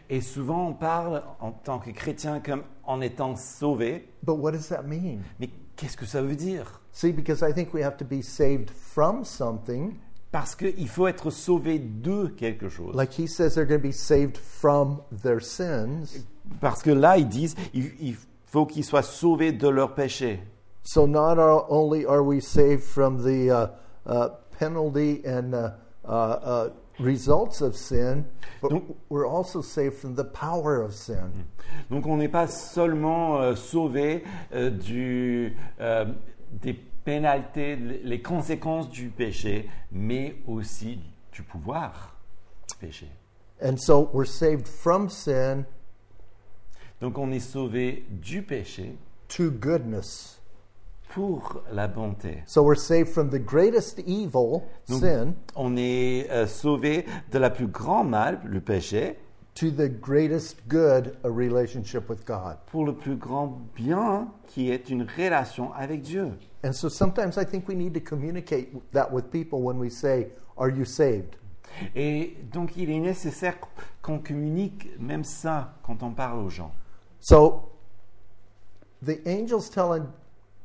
Et 0.10 0.22
souvent 0.22 0.68
on 0.70 0.74
parle 0.74 1.24
en 1.40 1.52
tant 1.52 1.80
que 1.80 1.92
chrétien 1.92 2.40
comme 2.40 2.64
en 2.84 3.02
étant 3.02 3.36
sauvé. 3.36 4.10
but 4.24 4.38
what 4.38 4.52
does 4.52 4.70
that 4.70 4.84
mean? 4.84 5.20
Mais 5.40 5.50
qu'est-ce 5.76 5.98
que 5.98 6.06
ça 6.06 6.22
veut 6.22 6.36
dire? 6.36 6.82
See, 6.92 7.12
because 7.12 7.42
I 7.42 7.54
think 7.54 7.74
we 7.74 7.84
have 7.84 7.98
to 7.98 8.06
be 8.06 8.22
saved 8.22 8.70
from 8.70 9.24
something. 9.26 9.96
Parce 10.32 10.56
qu'il 10.56 10.90
faut 10.90 11.08
être 11.08 11.30
sauvé 11.30 11.80
de 11.80 12.28
quelque 12.28 12.68
chose. 12.68 12.94
Like 12.94 13.18
he 13.18 13.28
says, 13.28 13.56
they're 13.56 13.66
going 13.66 13.82
to 13.82 13.88
be 13.88 13.94
saved 13.94 14.38
from 14.38 15.02
their 15.24 15.42
sins. 15.42 16.26
Parce 16.60 16.82
que 16.82 16.92
là, 16.92 17.18
ils 17.18 17.28
disent, 17.28 17.56
il, 17.74 17.92
il 18.02 18.16
faut 18.46 18.66
qu'ils 18.66 18.84
soient 18.84 19.02
sauvés 19.02 19.54
de 19.54 19.68
leurs 19.68 19.96
péchés. 19.96 20.42
So 20.84 21.08
not 21.08 21.38
only 21.70 22.06
are 22.06 22.22
we 22.22 22.42
saved 22.42 22.84
from 22.84 23.24
the 23.24 23.50
uh, 23.50 23.68
uh, 24.06 24.30
penalty 24.60 25.22
and 25.26 25.54
uh, 25.54 25.72
uh, 26.08 26.12
uh, 26.12 26.70
results 27.00 27.62
of 27.62 27.76
sin, 27.76 28.26
but 28.62 28.72
Donc- 28.72 28.96
we're 29.10 29.28
also 29.28 29.62
saved 29.62 29.96
from 29.96 30.16
the 30.16 30.24
power 30.24 30.82
of 30.82 30.94
sin. 30.94 31.46
Donc 31.90 32.06
on 32.06 32.18
n'est 32.18 32.30
pas 32.32 32.48
seulement 32.48 33.42
euh, 33.42 33.56
sauvé 33.56 34.24
euh, 34.54 34.70
du, 34.70 35.56
euh, 35.80 36.06
des 36.52 36.74
pénalités, 36.74 37.76
les 37.76 38.22
conséquences 38.22 38.90
du 38.90 39.10
péché, 39.10 39.70
mais 39.92 40.36
aussi 40.48 41.00
du 41.32 41.44
pouvoir 41.44 42.16
du 42.70 42.76
péché. 42.88 43.08
And 43.64 43.78
so 43.78 44.10
we're 44.14 44.28
saved 44.28 44.68
from 44.68 45.10
sin 45.10 45.66
Donc 47.02 47.18
on 47.18 47.32
est 47.32 47.40
sauvé 47.40 48.06
du 48.10 48.42
péché 48.42 48.98
to 49.28 49.52
goodness. 49.52 50.35
Pour 51.16 51.64
la 51.72 51.88
bonté. 51.88 52.44
So 52.46 52.62
we're 52.62 52.76
saved 52.76 53.08
from 53.08 53.30
the 53.30 53.40
greatest 53.40 54.00
evil, 54.00 54.64
Donc, 54.90 55.00
sin, 55.00 55.34
on 55.56 55.78
est 55.78 56.30
euh, 56.30 56.46
sauvé 56.46 57.06
de 57.32 57.40
la 57.40 57.50
plus 57.50 57.68
grande 57.68 58.10
mal, 58.10 58.42
le 58.44 58.60
péché, 58.60 59.18
to 59.54 59.72
the 59.72 59.88
greatest 59.88 60.58
good, 60.68 61.16
a 61.24 61.30
relationship 61.30 62.10
with 62.10 62.26
God. 62.26 62.58
pour 62.70 62.86
le 62.86 62.94
plus 62.94 63.16
grand 63.16 63.62
bien 63.76 64.28
qui 64.48 64.70
est 64.70 64.90
une 64.90 65.08
relation 65.18 65.72
avec 65.74 66.02
Dieu. 66.02 66.34
And 66.66 66.74
so 66.74 66.90
sometimes 66.90 67.38
I 67.38 67.46
think 67.46 67.66
we 67.70 67.78
need 67.78 67.94
to 67.94 68.02
communicate 68.02 68.74
that 68.92 69.14
with 69.14 69.32
people 69.32 69.62
when 69.62 69.80
we 69.80 69.90
say, 69.90 70.34
Are 70.58 70.70
you 70.70 70.84
saved? 70.84 71.38
Et 71.96 72.36
donc 72.52 72.76
il 72.76 72.90
est 72.90 73.00
nécessaire 73.00 73.56
qu'on 74.02 74.20
communique 74.20 74.90
même 75.00 75.24
ça 75.24 75.76
quand 75.84 76.04
on 76.04 76.12
parle 76.12 76.40
aux 76.40 76.50
gens. 76.50 76.74
So 77.22 77.70
the 79.02 79.26
angel's 79.26 79.70
telling 79.70 80.08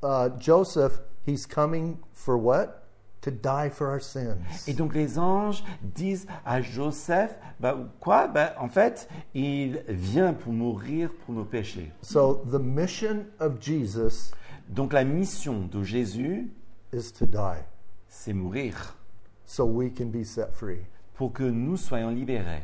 uh, 0.02 0.28
Joseph 0.38 1.00
he's 1.26 1.46
coming 1.46 1.98
for 2.12 2.36
what? 2.36 2.76
To 3.22 3.30
die 3.30 3.68
for 3.68 3.88
our 3.88 4.00
sins. 4.00 4.38
Et 4.66 4.72
donc 4.72 4.94
les 4.94 5.18
anges 5.18 5.62
disent 5.82 6.26
à 6.46 6.62
Joseph, 6.62 7.36
bah, 7.60 7.76
quoi? 8.00 8.26
Bah, 8.28 8.54
En 8.58 8.68
fait, 8.68 9.08
il 9.34 9.82
vient 9.88 10.32
pour 10.32 10.54
mourir 10.54 11.10
pour 11.26 11.34
nos 11.34 11.44
péchés. 11.44 11.92
So 12.00 12.42
the 12.50 12.58
mission 12.58 13.26
of 13.38 13.60
Jesus 13.60 14.32
Donc 14.70 14.94
la 14.94 15.04
mission 15.04 15.68
de 15.70 15.82
Jésus, 15.82 16.50
is 16.94 17.12
to 17.12 17.26
die 17.26 17.62
c'est 18.08 18.32
mourir 18.32 18.96
so 19.44 19.64
we 19.66 19.90
can 19.94 20.06
be 20.06 20.24
set 20.24 20.52
free. 20.54 20.80
pour 21.14 21.32
que 21.34 21.42
nous 21.44 21.76
soyons 21.76 22.08
libérés. 22.10 22.62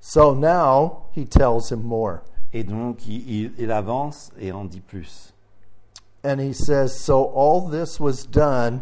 So 0.00 0.34
now 0.36 1.08
he 1.16 1.26
tells 1.26 1.70
him 1.72 1.82
more. 1.82 2.20
Et 2.52 2.62
donc 2.62 3.08
il, 3.08 3.28
il- 3.28 3.52
il 3.58 3.70
avance 3.72 4.30
et 4.38 4.52
en 4.52 4.64
dit 4.64 4.80
plus. 4.80 5.32
And 6.26 6.40
he 6.40 6.52
says, 6.52 6.98
So 6.98 7.22
all 7.22 7.68
this 7.68 8.00
was 8.00 8.26
done 8.26 8.80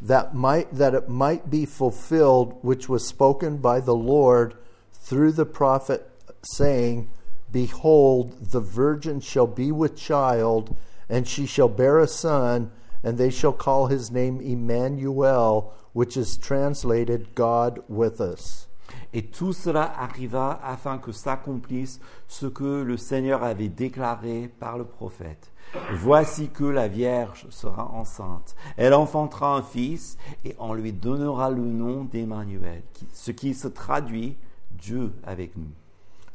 that 0.00 0.32
might 0.32 0.72
that 0.72 0.94
it 0.94 1.08
might 1.08 1.50
be 1.50 1.66
fulfilled 1.66 2.56
which 2.62 2.88
was 2.88 3.04
spoken 3.04 3.56
by 3.56 3.80
the 3.80 3.96
Lord 3.96 4.54
through 4.92 5.32
the 5.32 5.44
prophet, 5.44 6.08
saying, 6.44 7.10
Behold, 7.50 8.52
the 8.52 8.60
virgin 8.60 9.18
shall 9.18 9.48
be 9.48 9.72
with 9.72 9.96
child, 9.96 10.76
and 11.08 11.26
she 11.26 11.46
shall 11.46 11.68
bear 11.68 11.98
a 11.98 12.06
son, 12.06 12.70
and 13.02 13.18
they 13.18 13.30
shall 13.30 13.52
call 13.52 13.88
his 13.88 14.12
name 14.12 14.40
Emmanuel, 14.40 15.74
which 15.94 16.16
is 16.16 16.36
translated 16.36 17.34
God 17.34 17.82
with 17.88 18.20
us. 18.20 18.68
Et 19.12 19.32
tout 19.32 19.52
cela 19.52 19.92
arriva 19.98 20.60
afin 20.62 20.98
que 20.98 21.10
s'accomplisse 21.12 21.98
ce 22.28 22.46
que 22.46 22.84
le 22.84 22.96
Seigneur 22.96 23.42
avait 23.42 23.68
déclaré 23.68 24.48
par 24.60 24.78
le 24.78 24.84
prophète. 24.84 25.50
Voici 25.92 26.48
que 26.48 26.64
la 26.64 26.88
Vierge 26.88 27.46
sera 27.50 27.90
enceinte. 27.90 28.54
Elle 28.76 28.94
enfantera 28.94 29.56
un 29.56 29.62
fils 29.62 30.16
et 30.44 30.54
on 30.58 30.74
lui 30.74 30.92
donnera 30.92 31.50
le 31.50 31.62
nom 31.62 32.04
d'Emmanuel, 32.04 32.82
ce 33.12 33.30
qui 33.32 33.54
se 33.54 33.68
traduit 33.68 34.36
Dieu 34.70 35.12
avec 35.24 35.56
nous. 35.56 35.70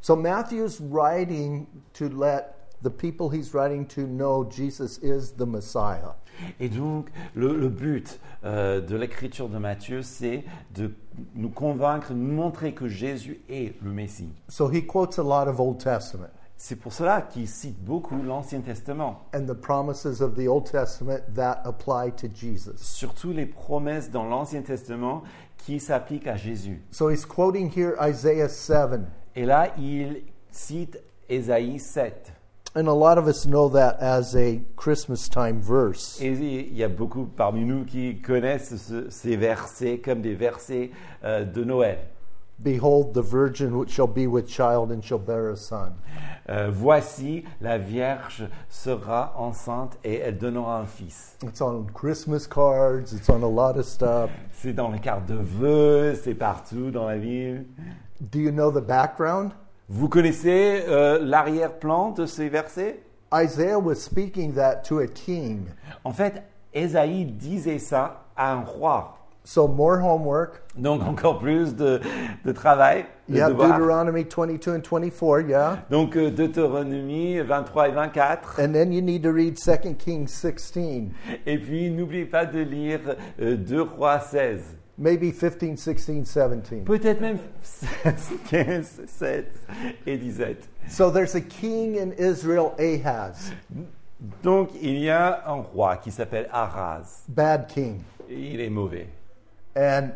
So 0.02 0.16
Matthew's 0.16 0.80
writing 0.80 1.66
to 1.94 2.08
let 2.08 2.56
the 2.82 2.90
people 2.90 3.30
he's 3.30 3.54
writing 3.54 3.86
to 3.88 4.08
know 4.08 4.46
Jesus 4.50 4.98
is 5.02 5.34
the 5.38 5.46
Messiah. 5.46 6.16
Et 6.60 6.70
donc, 6.70 7.10
le, 7.36 7.54
le 7.56 7.68
but 7.68 8.20
euh, 8.46 8.80
de 8.80 8.96
l'écriture 8.96 9.50
de 9.50 9.58
Matthieu, 9.58 10.02
c'est 10.02 10.46
de 10.74 10.94
nous 11.36 11.50
convaincre, 11.50 12.14
de 12.14 12.18
nous 12.18 12.34
montrer 12.34 12.74
que 12.74 12.88
Jésus 12.88 13.42
est 13.50 13.76
le 13.82 13.92
Messie. 13.92 14.32
So 14.48 14.72
he 14.72 14.86
quotes 14.86 15.20
a 15.20 15.24
lot 15.24 15.50
of 15.50 15.60
Old 15.60 15.80
Testament. 15.80 16.32
C'est 16.62 16.76
pour 16.76 16.92
cela 16.92 17.22
qu'il 17.22 17.48
cite 17.48 17.82
beaucoup 17.82 18.22
l'Ancien 18.22 18.60
Testament, 18.60 19.22
and 19.34 19.46
the 19.46 19.54
promises 19.54 20.22
of 20.22 20.36
the 20.36 20.46
Old 20.50 20.66
Testament 20.70 21.22
that 21.34 21.62
apply 21.64 22.12
to 22.18 22.28
Jesus. 22.28 22.74
surtout 22.82 23.32
les 23.32 23.46
promesses 23.46 24.12
dans 24.12 24.26
l'Ancien 24.26 24.62
Testament 24.62 25.24
qui 25.58 25.80
s'appliquent 25.80 26.28
à 26.28 26.36
Jésus. 26.36 26.82
So 26.92 27.10
he's 27.10 27.26
quoting 27.26 27.72
here 27.74 27.94
Isaiah 28.02 28.50
7. 28.50 29.00
Et 29.38 29.46
là, 29.46 29.74
il 29.78 30.24
cite 30.52 31.00
Ésaïe 31.30 31.80
7. 31.80 32.34
And 32.76 32.88
a 32.88 32.94
lot 32.94 33.18
of 33.18 33.28
us 33.28 33.46
know 33.46 33.70
that 33.70 33.96
as 34.02 34.36
a 34.36 34.60
Christmas 34.76 35.30
time 35.30 35.62
verse. 35.62 36.20
Et 36.22 36.28
il 36.34 36.76
y 36.78 36.84
a 36.84 36.90
beaucoup 36.90 37.24
parmi 37.26 37.64
nous 37.64 37.86
qui 37.86 38.22
connaissent 38.22 38.76
ce- 38.76 39.10
ces 39.10 39.38
versets 39.38 40.00
comme 40.00 40.22
des 40.22 40.36
versets 40.36 40.92
euh, 41.24 41.46
de 41.46 41.64
Noël. 41.64 42.00
Behold, 42.62 43.14
the 43.14 43.22
virgin 43.22 43.78
which 43.78 43.92
shall 43.92 44.08
be 44.08 44.28
with 44.28 44.48
child 44.48 44.92
and 44.92 45.02
shall 45.02 45.20
bear 45.20 45.50
a 45.50 45.56
son. 45.56 45.94
Euh, 46.50 46.70
Voici, 46.72 47.46
la 47.62 47.78
Vierge 47.78 48.44
sera 48.68 49.34
enceinte 49.38 49.98
et 50.04 50.16
elle 50.16 50.38
donnera 50.38 50.80
un 50.80 50.86
fils. 50.86 51.38
It's 51.44 51.62
on 51.62 51.86
Christmas 51.94 52.48
cards, 52.48 53.14
it's 53.14 53.30
on 53.30 53.44
a 53.44 53.48
lot 53.48 53.78
of 53.78 53.86
stuff. 53.86 54.30
C'est 54.52 54.74
dans 54.74 54.90
les 54.92 55.00
cartes 55.00 55.26
de 55.28 55.36
vœux, 55.36 56.16
c'est 56.16 56.34
partout 56.34 56.92
dans 56.92 57.08
la 57.08 57.18
ville. 57.18 57.66
Do 58.20 58.40
you 58.40 58.52
know 58.52 58.72
the 58.72 58.86
background? 58.86 59.52
Vous 59.88 60.10
connaissez 60.10 60.84
euh, 60.90 61.20
l'arrière-plan 61.22 62.12
de 62.12 62.26
ces 62.26 62.50
versets? 62.50 63.04
Isaiah 63.34 63.80
was 63.80 63.96
speaking 63.96 64.54
that 64.56 64.84
to 64.84 65.00
a 65.00 65.08
king. 65.08 65.68
En 66.04 66.12
fait, 66.12 66.44
Ésaïe 66.74 67.26
disait 67.26 67.80
ça 67.80 68.26
à 68.36 68.52
un 68.52 68.62
roi. 68.62 69.19
So 69.46 69.68
more 69.68 70.00
homework. 70.00 70.62
Donc 70.78 71.02
encore 71.02 71.40
plus 71.40 71.76
de, 71.76 72.00
de 72.46 72.52
travail, 72.52 73.06
de 73.28 73.40
have 73.40 73.54
devoir. 73.54 73.80
Deuteronomy 73.80 74.24
22 74.24 74.76
and 74.76 74.82
24, 74.84 75.50
yeah? 75.50 75.84
Donc 75.90 76.16
euh, 76.16 76.30
Deutéronomie 76.30 77.40
23 77.40 77.90
et 77.90 77.92
24. 77.92 78.60
And 78.60 78.74
then 78.74 78.92
you 78.92 79.02
need 79.02 79.24
to 79.24 79.32
read 79.32 79.56
2 79.58 79.96
Kings 79.96 80.28
16. 80.28 81.12
Et 81.46 81.58
puis 81.58 81.90
n'oubliez 81.90 82.26
pas 82.26 82.46
de 82.46 82.60
lire 82.60 83.00
euh, 83.42 83.56
2 83.56 83.82
Rois 83.82 84.20
16. 84.20 84.62
Maybe 84.98 85.32
15, 85.32 85.78
16, 85.78 86.24
17. 86.24 86.84
Peut-être 86.84 87.22
même 87.22 87.38
16, 87.62 88.34
15, 88.50 89.02
7 89.08 89.52
et 90.06 90.18
17. 90.18 90.70
So 90.90 91.10
there's 91.10 91.36
a 91.36 91.42
king 91.42 91.98
in 91.98 92.12
Israel, 92.18 92.74
Ahaz, 92.78 93.54
Donc 94.44 94.72
il 94.82 94.98
y 95.00 95.10
a 95.10 95.44
un 95.48 95.62
roi 95.62 95.96
qui 95.98 96.12
s'appelle 96.12 96.50
Araz. 96.52 97.24
bad 97.30 97.68
king. 97.68 98.02
Il 98.30 98.60
est 98.60 98.70
mauvais. 98.70 99.08
And 99.76 100.14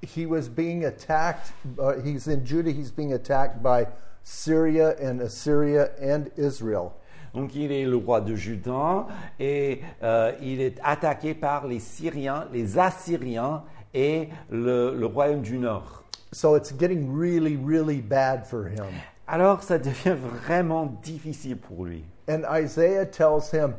he 0.00 0.26
was 0.26 0.48
being 0.48 0.84
attacked, 0.84 1.52
uh, 1.78 2.00
he's 2.00 2.26
in 2.26 2.44
Judah, 2.44 2.72
he's 2.72 2.90
being 2.90 3.12
attacked 3.12 3.62
by 3.62 3.86
Syria 4.24 4.96
and 5.00 5.20
Assyria 5.20 5.90
and 6.00 6.30
Israel. 6.36 6.94
Donc 7.34 7.54
il 7.54 7.72
est 7.72 7.86
le 7.86 7.96
roi 7.96 8.20
de 8.20 8.36
Juda 8.36 9.06
et 9.40 9.80
euh, 10.02 10.32
il 10.42 10.60
est 10.60 10.78
attaqué 10.82 11.34
par 11.34 11.66
les 11.66 11.78
Syriens, 11.78 12.46
les 12.52 12.78
Assyriens 12.78 13.62
et 13.94 14.28
le, 14.50 14.94
le 14.94 15.06
royaume 15.06 15.40
du 15.40 15.58
Nord. 15.58 16.04
So 16.32 16.56
it's 16.56 16.72
getting 16.72 17.10
really, 17.10 17.56
really 17.56 18.00
bad 18.00 18.46
for 18.46 18.66
him. 18.68 18.86
Alors 19.26 19.62
ça 19.62 19.78
devient 19.78 20.16
vraiment 20.44 20.86
difficile 21.02 21.56
pour 21.56 21.86
lui. 21.86 22.04
And 22.28 22.42
Isaiah 22.50 23.06
tells 23.06 23.50
him, 23.50 23.74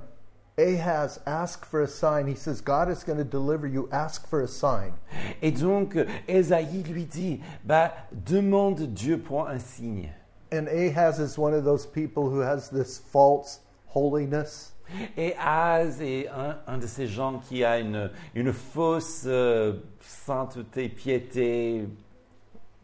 Ahaz, 0.58 1.20
ask 1.26 1.66
for 1.66 1.82
a 1.82 1.88
sign. 1.88 2.28
He 2.28 2.36
says, 2.36 2.62
God 2.62 2.90
is 2.90 3.04
going 3.04 3.18
to 3.18 3.24
deliver 3.24 3.66
you. 3.66 3.90
Ask 3.92 4.28
for 4.28 4.42
a 4.42 4.48
sign. 4.48 4.94
Et 5.42 5.52
donc 5.52 5.98
Ésaïe 6.28 6.84
lui 6.84 7.06
dit, 7.06 7.42
bah, 7.64 7.92
demande 8.12 8.94
Dieu 8.94 9.18
pour 9.18 9.48
un 9.48 9.60
signe. 9.60 10.12
And 10.52 10.68
Ahaz 10.68 11.20
is 11.20 11.38
one 11.40 11.56
of 11.56 11.64
those 11.64 11.88
people 11.88 12.30
who 12.30 12.42
has 12.42 12.70
this 12.70 13.00
false 13.00 13.62
holiness. 13.88 14.74
Et 15.18 15.34
Az 15.40 16.02
est 16.02 16.28
un, 16.28 16.58
un 16.68 16.78
de 16.78 16.86
ces 16.86 17.08
gens 17.08 17.40
qui 17.40 17.64
a 17.64 17.80
une, 17.80 18.12
une 18.36 18.54
fausse 18.54 19.24
euh, 19.26 19.74
sainteté, 20.02 20.90
piété, 20.90 21.88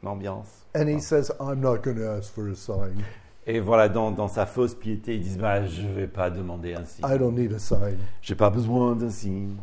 l'ambiance. 0.02 0.66
And 0.74 0.88
he 0.88 1.00
says, 1.00 1.32
I'm 1.40 1.62
not 1.62 1.84
going 1.84 1.98
to 1.98 2.10
ask 2.10 2.34
for 2.34 2.48
a 2.50 2.56
sign. 2.56 3.04
Et 3.52 3.60
voilà, 3.60 3.90
dans, 3.90 4.12
dans 4.12 4.28
sa 4.28 4.46
fausse 4.46 4.76
piété, 4.76 5.16
ils 5.16 5.22
disent 5.22 5.40
bah, 5.40 5.66
Je 5.66 5.82
ne 5.82 5.92
vais 5.92 6.06
pas 6.06 6.30
demander 6.30 6.76
un 6.76 6.86
signe. 6.86 7.04
I 7.04 7.18
don't 7.18 7.34
need 7.34 7.52
a 7.52 7.58
sign. 7.58 7.98
Je 8.22 8.32
n'ai 8.32 8.38
pas 8.38 8.52
besoin 8.52 8.96
d'un 8.96 9.10
signe. 9.10 9.56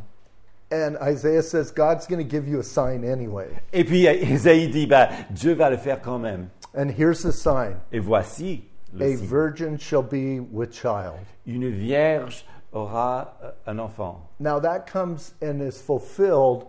And 0.73 0.97
Isaiah 1.01 1.41
says, 1.41 1.71
God's 1.71 2.09
going 2.09 2.19
to 2.19 2.29
give 2.29 2.49
you 2.49 2.59
a 2.59 2.65
sign 2.65 3.05
anyway. 3.05 3.47
Et 3.73 3.85
puis 3.85 4.09
Isaïe 4.09 4.69
dit 4.69 4.89
bah, 4.89 5.09
Dieu 5.31 5.55
va 5.55 5.71
le 5.71 5.77
faire 5.77 6.01
quand 6.03 6.19
même. 6.19 6.49
And 6.77 6.89
here's 6.89 7.23
the 7.23 7.31
sign 7.31 7.77
Et 7.93 8.01
voici 8.01 8.65
le 8.93 9.05
A 9.05 9.17
signe. 9.17 9.25
virgin 9.25 9.79
shall 9.79 10.03
be 10.03 10.41
with 10.51 10.73
child. 10.75 11.21
Une 11.47 11.71
vierge 11.71 12.45
aura 12.73 13.37
euh, 13.45 13.51
un 13.69 13.79
enfant. 13.79 14.29
Now 14.41 14.59
that 14.59 14.81
comes 14.91 15.33
and 15.41 15.61
is 15.61 15.81
fulfilled 15.81 16.67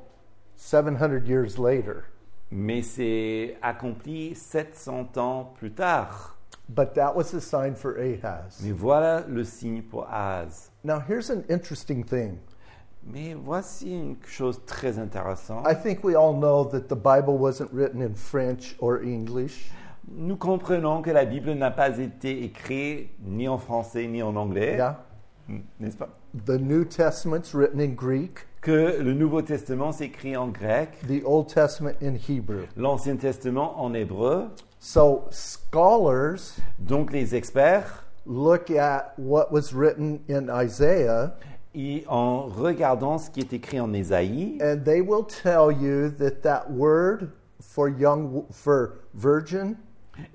700 0.56 1.28
years 1.28 1.58
later. 1.58 2.04
Mais 2.52 2.84
c'est 2.84 3.58
accompli 3.64 4.36
700 4.36 5.18
ans 5.18 5.52
plus 5.58 5.72
tard. 5.72 6.37
But 6.70 6.94
that 6.96 7.16
was 7.16 7.32
the 7.32 7.40
sign 7.40 7.76
for 7.76 7.98
Ahaz. 7.98 8.60
Mais 8.64 8.72
voilà 8.74 9.24
le 9.28 9.44
signe 9.46 9.82
pour 9.82 10.06
Az. 10.12 10.70
Now 10.84 11.00
here's 11.00 11.30
an 11.30 11.44
interesting 11.50 12.04
thing. 12.04 12.38
Mais 13.10 13.34
voici 13.34 13.92
une 13.92 14.18
chose 14.28 14.60
très 14.66 15.00
intéressante. 15.00 15.66
I 15.66 15.74
think 15.74 16.04
we 16.04 16.14
all 16.16 16.34
know 16.34 16.66
that 16.66 16.90
the 16.90 16.96
Bible 16.96 17.38
wasn't 17.38 17.70
written 17.72 18.02
in 18.02 18.14
French 18.16 18.76
or 18.80 19.02
English. 19.02 19.72
Nous 20.10 20.36
comprenons 20.38 21.02
que 21.02 21.12
la 21.12 21.24
Bible 21.26 21.54
n'a 21.54 21.72
pas 21.72 21.98
été 22.00 22.44
écrite 22.44 23.10
ni 23.26 23.48
en 23.48 23.58
français 23.58 24.08
ni 24.08 24.22
en 24.22 24.36
anglais, 24.36 24.76
Yeah. 24.78 24.98
n'est-ce 25.80 25.96
pas? 25.98 26.10
The 26.46 26.60
New 26.60 26.84
Testament's 26.84 27.54
written 27.54 27.80
in 27.80 27.94
Greek, 27.96 28.46
Que 28.62 28.98
le 29.02 29.14
Nouveau 29.14 29.42
Testament 29.42 29.94
s'écrit 29.94 30.36
en 30.36 30.48
grec, 30.50 30.90
the 31.08 31.24
Old 31.26 31.48
Testament 31.48 31.94
in 32.02 32.16
Hebrew. 32.16 32.66
l'Ancien 32.76 33.16
Testament 33.16 33.80
en 33.82 33.94
hébreu. 33.94 34.50
So 34.80 35.26
scholars 35.32 36.60
Donc 36.80 37.12
les 37.12 37.36
experts, 37.36 38.04
look 38.26 38.70
at 38.70 39.14
what 39.18 39.52
was 39.52 39.74
written 39.74 40.20
in 40.30 40.50
Isaiah 40.50 41.34
y- 41.74 42.04
en 42.08 42.44
regardant 42.48 43.18
ce 43.18 43.30
qui 43.30 43.40
est 43.40 43.54
écrit 43.54 43.80
en 43.80 43.92
Ésaïe, 43.94 44.58
and 44.62 44.84
they 44.86 45.02
will 45.02 45.24
tell 45.26 45.72
you 45.72 46.10
that 46.20 46.42
that 46.44 46.70
word 46.70 47.32
for 47.60 47.90
young 47.90 48.46
for 48.52 49.00
virgin 49.16 49.76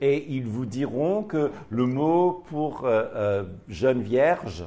et 0.00 0.24
ils 0.28 0.46
vous 0.46 0.64
diront 0.66 1.22
que 1.24 1.50
le 1.70 1.86
mot 1.86 2.44
pour 2.48 2.84
euh, 2.84 3.04
euh, 3.14 3.44
jeune 3.68 4.00
vierge, 4.02 4.64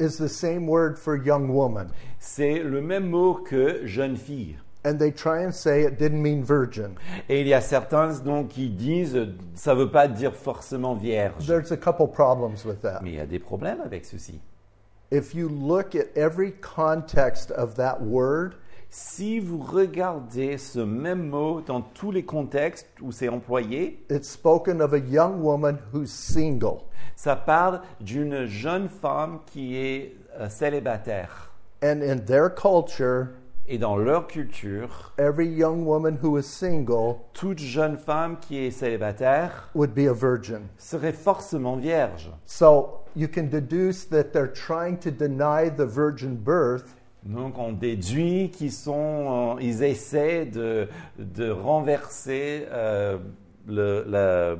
is 0.00 0.16
the 0.18 0.28
same 0.28 0.66
word 0.68 0.96
for 0.98 1.16
young 1.16 1.48
woman. 1.50 1.88
c'est 2.18 2.58
le 2.62 2.80
même 2.80 3.08
mot 3.08 3.34
que 3.34 3.86
jeune 3.86 4.16
fille. 4.16 4.56
And 4.84 4.98
they 4.98 5.10
try 5.10 5.42
and 5.44 5.50
say 5.52 5.84
it 5.84 5.98
didn't 5.98 6.20
mean 6.20 6.42
virgin. 6.42 6.96
Et 7.28 7.40
il 7.40 7.48
y 7.48 7.54
a 7.54 7.60
certains 7.60 8.20
donc 8.22 8.48
qui 8.48 8.68
disent 8.68 9.18
ça 9.54 9.74
ne 9.74 9.80
veut 9.80 9.90
pas 9.90 10.08
dire 10.08 10.34
forcément 10.34 10.94
vierge. 10.94 11.46
There's 11.46 11.72
a 11.72 11.76
couple 11.76 12.08
problems 12.08 12.64
with 12.64 12.82
that. 12.82 13.00
Mais 13.02 13.10
il 13.10 13.16
y 13.16 13.20
a 13.20 13.26
des 13.26 13.38
problèmes 13.38 13.80
avec 13.80 14.04
ceci. 14.04 14.40
If 15.10 15.34
you 15.34 15.48
look 15.48 15.94
at 15.94 16.06
every 16.16 16.52
context 16.60 17.50
of 17.52 17.74
that 17.76 18.02
word, 18.02 18.56
Si 18.96 19.40
vous 19.40 19.58
regardez 19.58 20.56
ce 20.56 20.78
même 20.78 21.28
mot 21.28 21.60
dans 21.60 21.80
tous 21.80 22.12
les 22.12 22.24
contextes 22.24 22.86
où 23.02 23.10
c'est 23.10 23.28
employé, 23.28 24.06
it's 24.08 24.28
spoken 24.28 24.80
of 24.80 24.92
a 24.92 24.98
young 24.98 25.42
woman 25.42 25.78
who's 25.92 26.12
single. 26.12 26.84
ça 27.16 27.34
parle 27.34 27.80
d'une 28.00 28.46
jeune 28.46 28.88
femme 28.88 29.40
qui 29.46 29.76
est 29.76 30.14
euh, 30.38 30.48
célibataire. 30.48 31.50
And 31.82 32.02
in 32.02 32.18
their 32.18 32.48
culture, 32.54 33.30
Et 33.66 33.78
dans 33.78 33.96
leur 33.96 34.26
culture, 34.26 35.12
every 35.16 35.46
young 35.48 35.86
woman 35.86 36.18
who 36.22 36.36
is 36.38 36.42
single 36.42 37.16
toute 37.32 37.58
jeune 37.58 37.96
femme 37.96 38.36
qui 38.38 38.58
est 38.58 38.70
célibataire 38.70 39.70
would 39.74 39.94
be 39.94 40.06
a 40.06 40.12
virgin. 40.12 40.62
serait 40.76 41.12
forcément 41.14 41.76
vierge. 41.76 42.30
So 42.44 43.00
you 43.16 43.26
can 43.26 43.44
deduce 43.44 44.04
that 44.10 44.32
they're 44.32 44.52
trying 44.52 44.98
to 44.98 45.10
deny 45.10 45.70
the 45.70 45.86
virgin 45.86 46.34
birth 46.36 46.94
Donc 47.22 47.56
on 47.58 47.72
déduit 47.72 48.50
qu'ils 48.50 48.70
sont, 48.70 49.56
euh, 49.56 49.62
ils 49.62 49.82
essaient 49.82 50.44
de, 50.44 50.86
de 51.18 51.48
renverser 51.50 52.66
euh, 52.70 53.16
le- 53.66 54.04
la, 54.06 54.56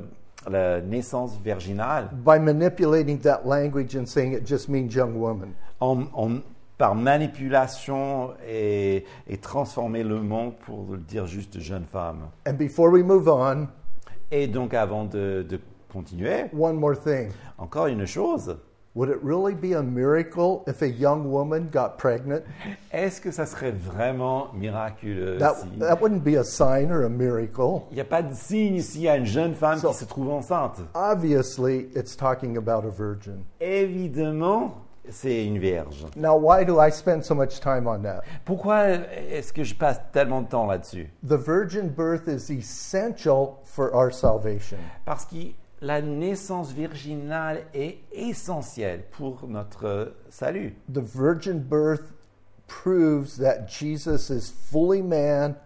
la 0.50 0.80
naissance 0.80 1.38
virginale 1.44 2.08
by 2.24 2.38
manipulating 2.38 3.18
that 3.18 3.42
language 3.44 3.94
and 3.94 4.06
saying 4.06 4.32
it 4.32 4.46
just 4.46 4.70
means 4.70 4.94
young 4.94 5.14
woman. 5.20 5.52
en, 5.80 6.04
en- 6.14 6.40
par 6.84 6.94
manipulation 6.94 8.34
et, 8.46 9.04
et 9.26 9.36
transformer 9.38 10.02
le 10.02 10.20
mot 10.20 10.52
pour 10.66 10.84
le 10.92 10.98
dire 10.98 11.26
juste 11.26 11.58
jeune 11.58 11.84
femme. 11.90 12.28
And 12.46 12.54
before 12.58 12.90
we 12.90 13.02
move 13.02 13.26
on, 13.28 13.68
Et 14.30 14.46
donc 14.48 14.74
avant 14.74 15.04
de, 15.04 15.44
de 15.48 15.58
continuer, 15.92 16.46
one 16.52 16.76
more 16.76 16.98
thing. 16.98 17.30
encore 17.58 17.86
une 17.86 18.04
chose, 18.06 18.56
Would 18.96 19.08
it 19.10 19.18
really 19.24 19.54
be 19.56 19.74
a 19.74 19.82
miracle 19.82 20.62
if 20.68 20.80
a 20.80 20.86
young 20.86 21.26
woman 21.26 21.68
got 21.72 21.96
pregnant? 21.98 22.42
est-ce 22.92 23.20
que 23.20 23.32
ça 23.32 23.44
serait 23.44 23.72
vraiment 23.72 24.52
miraculeux 24.54 25.36
That, 25.38 25.54
si- 25.56 25.78
that 25.80 25.96
wouldn't 26.00 26.22
be 26.22 26.36
a 26.36 26.44
sign 26.44 26.92
or 26.92 27.02
a 27.04 27.08
miracle. 27.08 27.82
Il 27.90 27.94
n'y 27.96 28.00
a 28.00 28.04
pas 28.04 28.22
de 28.22 28.32
signe 28.34 28.80
s'il 28.82 29.00
y 29.02 29.08
a 29.08 29.16
une 29.16 29.24
jeune 29.26 29.54
femme 29.54 29.78
So- 29.78 29.88
qui 29.88 29.94
se 29.96 30.04
trouve 30.04 30.30
enceinte. 30.30 30.80
Obviously, 30.94 31.88
it's 31.96 32.16
talking 32.16 32.56
about 32.56 32.84
a 32.86 32.90
virgin. 32.90 33.42
Évidemment, 33.60 34.74
c'est 35.10 35.44
une 35.44 35.58
vierge. 35.58 36.06
Now, 36.16 36.36
why 36.36 36.64
do 36.64 36.80
I 36.80 36.90
spend 36.90 37.24
so 37.24 37.34
much 37.34 37.60
time 37.60 37.86
on 37.86 38.02
that? 38.02 38.22
Pourquoi 38.44 38.88
est-ce 39.30 39.52
que 39.52 39.64
je 39.64 39.74
passe 39.74 40.00
tellement 40.12 40.42
de 40.42 40.48
temps 40.48 40.66
là-dessus? 40.66 41.10
The 41.22 41.36
virgin 41.36 41.88
birth 41.88 42.28
is 42.28 42.50
essential 42.50 43.58
for 43.64 43.94
our 43.94 44.12
salvation. 44.12 44.78
Parce 45.04 45.24
que 45.24 45.52
la 45.80 46.00
naissance 46.00 46.72
virginale 46.72 47.66
est 47.74 47.98
essentielle 48.12 49.04
pour 49.10 49.46
notre 49.46 50.14
salut. 50.30 50.74
The 50.92 51.02
virgin 51.02 51.58
birth 51.58 52.12
proves 52.66 53.36
that 53.36 53.66
Jesus 53.68 54.30
is 54.30 54.50
fully 54.50 55.02
man 55.02 55.56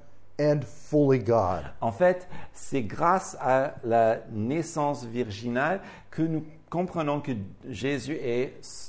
and 0.40 0.64
fully 0.64 1.18
God. 1.18 1.64
En 1.80 1.92
fait, 1.92 2.28
c'est 2.52 2.82
grâce 2.82 3.36
à 3.40 3.74
la 3.84 4.18
naissance 4.32 5.04
virginale 5.04 5.80
que 6.10 6.22
nous 6.22 6.44
comprenons 6.70 7.20
que 7.20 7.32
Jésus 7.68 8.14
est 8.14 8.87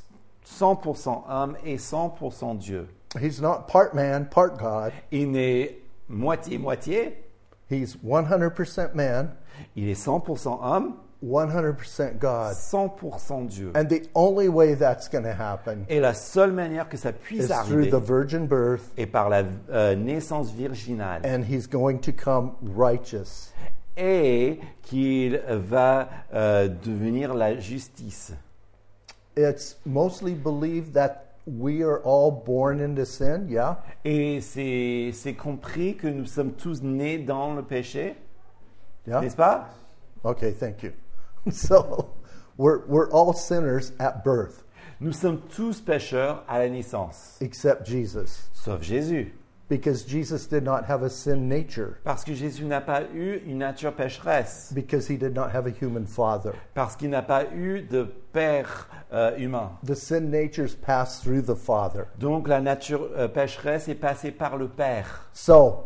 100% 0.49 1.23
homme 1.29 1.57
et 1.63 1.77
100% 1.77 2.57
Dieu. 2.57 2.87
He's 3.19 3.41
not 3.41 3.67
part 3.67 3.93
man, 3.93 4.27
part 4.29 4.57
God. 4.57 4.91
Il 5.11 5.31
n'est 5.31 5.79
moitié-moitié, 6.09 7.17
He's 7.69 7.97
100% 8.03 8.95
man, 8.95 9.29
il 9.75 9.89
est 9.89 10.05
100% 10.05 10.59
homme, 10.61 10.95
100% 11.23 12.17
God. 12.17 12.55
100% 12.55 13.47
Dieu. 13.47 13.71
And 13.75 13.85
the 13.89 14.07
only 14.15 14.47
way 14.47 14.73
that's 14.73 15.07
going 15.07 15.23
to 15.23 15.33
happen 15.33 15.85
Et 15.87 15.99
la 15.99 16.13
seule 16.13 16.51
manière 16.51 16.89
que 16.89 16.97
ça 16.97 17.09
is 17.09 17.13
puisse 17.13 17.47
through 17.47 17.83
arriver 17.83 17.91
the 17.91 17.99
virgin 17.99 18.47
birth, 18.47 18.91
est 18.97 19.05
par 19.05 19.29
la 19.29 19.43
euh, 19.69 19.95
naissance 19.95 20.51
virginale. 20.51 21.21
and 21.23 21.43
he's 21.43 21.67
going 21.67 21.99
to 21.99 22.11
come 22.11 22.53
righteous. 22.75 23.51
Et 23.97 24.59
qu'il 24.81 25.41
va 25.47 26.09
euh, 26.33 26.69
devenir 26.69 27.33
la 27.33 27.59
justice. 27.59 28.33
It's 29.41 29.75
mostly 29.85 30.33
believed 30.33 30.93
that 30.95 31.35
we 31.45 31.81
are 31.81 31.99
all 32.03 32.29
born 32.45 32.79
into 32.81 33.05
sin, 33.05 33.47
yeah? 33.49 33.77
Et 34.03 34.41
c'est 34.41 35.33
compris 35.37 35.95
que 35.95 36.07
nous 36.07 36.25
sommes 36.25 36.51
tous 36.53 36.81
nés 36.81 37.17
dans 37.19 37.55
le 37.55 37.63
péché, 37.63 38.15
Yeah? 39.07 39.21
n'est-ce 39.21 39.35
pas? 39.37 39.69
Okay, 40.25 40.51
thank 40.51 40.83
you. 40.83 40.91
So 41.51 42.09
we're, 42.57 42.85
we're 42.87 43.09
all 43.11 43.33
sinners 43.33 43.93
at 43.99 44.23
birth, 44.25 44.65
Nous 44.99 45.13
sommes 45.13 45.39
tous 45.55 45.79
pécheurs 45.79 46.43
à 46.49 46.59
la 46.59 46.67
naissance, 46.69 47.37
except 47.39 47.87
Jesus, 47.87 48.49
sauf 48.53 48.81
Jésus. 48.83 49.33
Because 49.69 50.03
Jesus 50.03 50.47
did 50.47 50.63
not 50.63 50.85
have 50.89 51.03
a 51.03 51.09
sin 51.09 51.47
nature, 51.47 51.99
Parce 52.03 52.23
que 52.23 52.33
Jésus 52.33 52.65
n'a 52.65 52.81
pas 52.81 53.03
eu 53.13 53.41
une 53.45 53.59
nature 53.59 53.93
pécheresse, 53.93 54.71
because 54.73 55.07
he 55.07 55.17
did 55.17 55.33
not 55.35 55.51
have 55.53 55.67
a 55.67 55.71
human 55.71 56.05
father. 56.05 56.53
parce 56.73 56.95
qu'il 56.95 57.09
n'a 57.11 57.21
pas 57.21 57.45
eu 57.53 57.81
de 57.81 58.03
père 58.33 58.87
euh, 59.13 59.37
humain. 59.37 59.71
The 59.85 59.95
sin 59.95 60.31
natures 60.31 60.75
pass 60.75 61.21
through 61.21 61.43
the 61.43 61.55
father. 61.55 62.05
Donc 62.17 62.47
la 62.47 62.61
nature 62.61 63.09
euh, 63.15 63.27
pécheresse 63.27 63.87
est 63.87 63.95
passée 63.95 64.31
par 64.31 64.57
le 64.57 64.67
Père. 64.67 65.29
So 65.33 65.83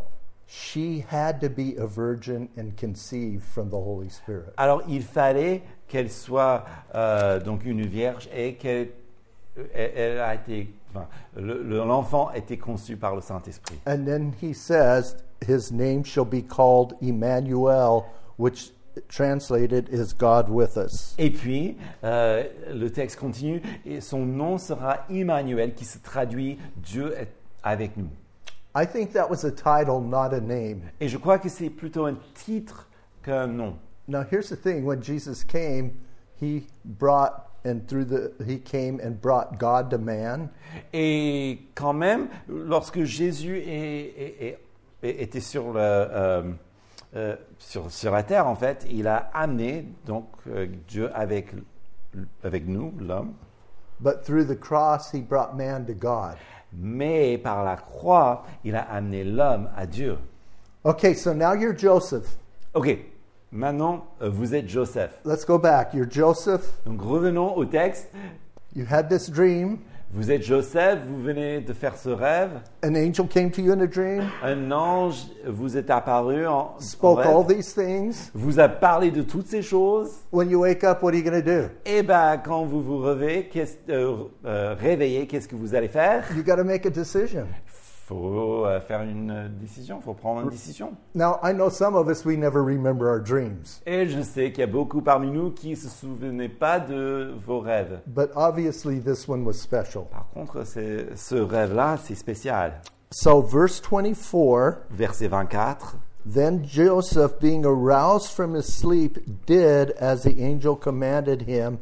she 0.48 1.04
had 1.12 1.40
to 1.42 1.50
be 1.50 1.76
a 1.78 1.86
virgin 1.86 2.48
and 2.58 2.72
conceived 2.80 3.42
from 3.44 3.70
the 3.70 3.76
Holy 3.76 4.10
Spirit. 4.10 4.52
Alors 4.58 4.82
il 4.88 5.04
fallait 5.04 5.62
qu'elle 5.88 6.10
soit 6.10 6.64
euh, 6.96 7.40
donc 7.40 7.66
une 7.66 7.86
vierge 7.86 8.30
et 8.36 8.56
qu'elle 8.56 8.90
elle- 9.74 10.20
a 10.20 10.36
été, 10.36 10.74
enfin, 10.90 11.08
le- 11.36 11.62
le- 11.64 11.78
l'enfant 11.86 12.28
a 12.28 12.38
été 12.38 12.58
conçu 12.58 12.98
par 12.98 13.16
le 13.16 13.22
Saint-Esprit. 13.22 13.80
And 13.88 14.06
then 14.06 14.34
he 14.42 14.54
says, 14.54 15.16
His 15.48 15.72
name 15.72 16.04
shall 16.06 16.26
be 16.26 16.42
called 16.42 16.94
Emmanuel, 17.02 18.06
which 18.38 18.72
translated 19.10 19.90
is 19.92 20.14
God 20.18 20.50
with 20.50 20.78
us. 20.78 21.16
Et 21.18 21.30
puis 21.32 21.78
euh, 22.04 22.44
le 22.74 22.90
texte 22.92 23.20
continue 23.20 23.62
et 23.86 24.02
son 24.02 24.26
nom 24.26 24.58
sera 24.58 25.00
Emmanuel 25.10 25.74
qui 25.74 25.84
se 25.86 25.98
traduit 25.98 26.58
Dieu 26.78 27.14
est 27.18 27.30
avec 27.64 27.98
nous. 27.98 28.10
I 28.76 28.86
think 28.88 29.12
that 29.14 29.30
was 29.30 29.46
a 29.46 29.52
title, 29.52 30.00
not 30.02 30.34
a 30.34 30.40
name. 30.40 30.82
Et 31.00 31.08
je 31.08 31.18
crois 31.18 31.38
que 31.40 31.50
c'est 31.50 31.70
plutôt 31.70 32.06
un 32.06 32.16
titre 32.34 32.88
qu'un 33.24 33.48
nom. 33.48 33.76
Now 34.08 34.24
here's 34.30 34.50
the 34.50 34.56
thing: 34.60 34.84
when 34.86 35.02
Jesus 35.02 35.44
came, 35.44 35.92
he 36.42 36.68
brought 36.84 37.50
and 37.66 37.80
through 37.88 38.06
the 38.06 38.32
he 38.46 38.60
came 38.60 39.00
and 39.04 39.12
brought 39.22 39.58
God 39.60 39.90
to 39.92 39.98
man. 39.98 40.50
Et 40.94 41.60
quand 41.76 41.94
même, 41.94 42.28
lorsque 42.48 43.04
Jésus 43.04 43.58
est- 43.60 44.14
est- 44.18 44.60
est- 45.04 45.22
était 45.22 45.40
sur, 45.40 45.74
le, 45.74 45.80
euh, 45.80 46.44
euh, 47.16 47.36
sur, 47.60 47.92
sur 47.92 48.12
la 48.12 48.24
terre, 48.24 48.48
en 48.48 48.56
fait, 48.56 48.86
il 48.90 49.08
a 49.08 49.30
amené 49.34 49.86
donc 50.06 50.28
euh, 50.48 50.68
Dieu 50.88 51.10
avec, 51.16 51.48
avec 52.44 52.68
nous, 52.68 52.94
l'homme, 53.00 53.34
But 54.00 54.24
through 54.24 54.46
the 54.48 54.60
cross, 54.60 55.12
he 55.14 55.22
brought 55.22 55.56
man 55.56 55.86
to 55.86 55.94
God. 55.94 56.36
mais 56.76 57.38
par 57.38 57.64
la 57.64 57.76
croix, 57.78 58.44
il 58.64 58.76
a 58.76 58.82
amené 58.92 59.24
l'homme 59.24 59.70
à 59.78 59.86
Dieu. 59.86 60.18
Okay, 60.84 61.14
so 61.14 61.34
now 61.34 61.54
you're 61.54 61.78
Joseph. 61.78 62.36
Ok, 62.74 62.98
maintenant, 63.54 64.06
euh, 64.22 64.30
vous 64.30 64.56
êtes 64.56 64.68
Joseph. 64.68 65.12
Let's 65.24 65.46
go 65.46 65.58
back. 65.58 65.94
You're 65.94 66.10
Joseph. 66.10 66.80
Donc 66.86 67.02
revenons 67.02 67.56
au 67.56 67.66
texte. 67.66 68.10
You 68.76 68.86
had 68.90 69.08
this 69.08 69.30
dream. 69.30 69.78
Vous 70.16 70.30
êtes 70.30 70.44
Joseph, 70.44 71.00
vous 71.08 71.20
venez 71.24 71.60
de 71.60 71.74
faire 71.74 71.98
ce 71.98 72.10
rêve. 72.10 72.52
An 72.86 72.94
angel 72.94 73.28
came 73.28 73.50
to 73.50 73.62
you 73.64 73.74
in 73.74 73.80
a 73.82 73.88
dream, 73.88 74.22
Un 74.44 74.72
ange 74.72 75.26
vous 75.48 75.76
est 75.76 75.90
apparu 75.90 76.46
en, 76.46 76.76
en 76.76 76.80
spoke 76.80 77.22
rêve, 77.24 77.36
all 77.36 77.48
these 77.48 77.74
things. 77.74 78.30
vous 78.36 78.60
a 78.60 78.68
parlé 78.68 79.10
de 79.10 79.24
toutes 79.24 79.48
ces 79.48 79.64
choses. 79.64 80.12
When 80.32 80.52
you 80.52 80.60
wake 80.60 80.84
up, 80.84 81.02
what 81.02 81.14
are 81.14 81.16
you 81.18 81.24
going 81.24 81.42
to 81.42 81.52
do? 81.64 81.68
Eh 81.84 82.04
ben, 82.04 82.38
quand 82.46 82.64
vous 82.64 82.84
vous 82.84 83.00
réveillez, 83.00 83.48
qu'est-ce, 83.48 83.78
euh, 83.90 84.16
euh, 84.46 84.76
réveillez, 84.80 85.26
qu'est-ce 85.26 85.48
que 85.48 85.56
vous 85.56 85.74
allez 85.74 85.88
faire? 85.88 86.24
You 86.38 86.44
got 86.44 86.58
to 86.58 86.64
make 86.64 86.86
a 86.86 86.92
decision. 86.92 87.48
Faut 88.06 88.66
euh, 88.66 88.80
faire 88.82 89.02
une 89.02 89.32
euh, 89.32 89.48
décision, 89.50 90.02
faut 90.02 90.14
prendre 90.14 90.42
une 90.42 90.50
décision. 90.50 90.94
Now, 91.16 91.38
I 91.44 91.54
know 91.54 91.70
some 91.70 91.96
of 91.96 92.08
us, 92.10 92.26
we 92.26 92.38
never 92.38 92.62
remember 92.62 93.08
our 93.08 93.20
dreams, 93.22 93.82
Et 93.86 94.08
je 94.08 94.22
sais 94.22 94.52
qu'il 94.52 94.60
y 94.62 94.64
a 94.64 94.68
beaucoup 94.68 95.02
parmi 95.02 95.32
nous 95.32 95.52
qui 95.52 95.72
ne 95.72 95.76
se 95.76 95.88
souvenaient 95.90 96.50
pas 96.50 96.80
de 96.80 97.34
vos 97.46 97.60
rêves. 97.60 98.00
but 98.08 98.30
obviously 98.36 99.00
this 99.00 99.28
one 99.28 99.46
was 99.46 99.54
special. 99.54 100.04
Par 100.12 100.28
contre, 100.34 100.66
c'est- 100.66 101.16
ce 101.16 101.36
rêve-là, 101.36 101.98
c'est 102.04 102.16
spécial. 102.16 102.82
So, 103.12 103.42
verse 103.42 103.80
24 103.82 104.80
Verset 104.92 105.28
24. 105.28 105.96
Then 106.26 106.64
Joseph, 106.66 107.38
being 107.40 107.66
aroused 107.66 108.30
from 108.34 108.56
his 108.56 108.66
sleep, 108.74 109.20
did 109.46 109.94
as 110.00 110.24
the 110.24 110.40
angel 110.40 110.76
commanded 110.76 111.44
him 111.48 111.78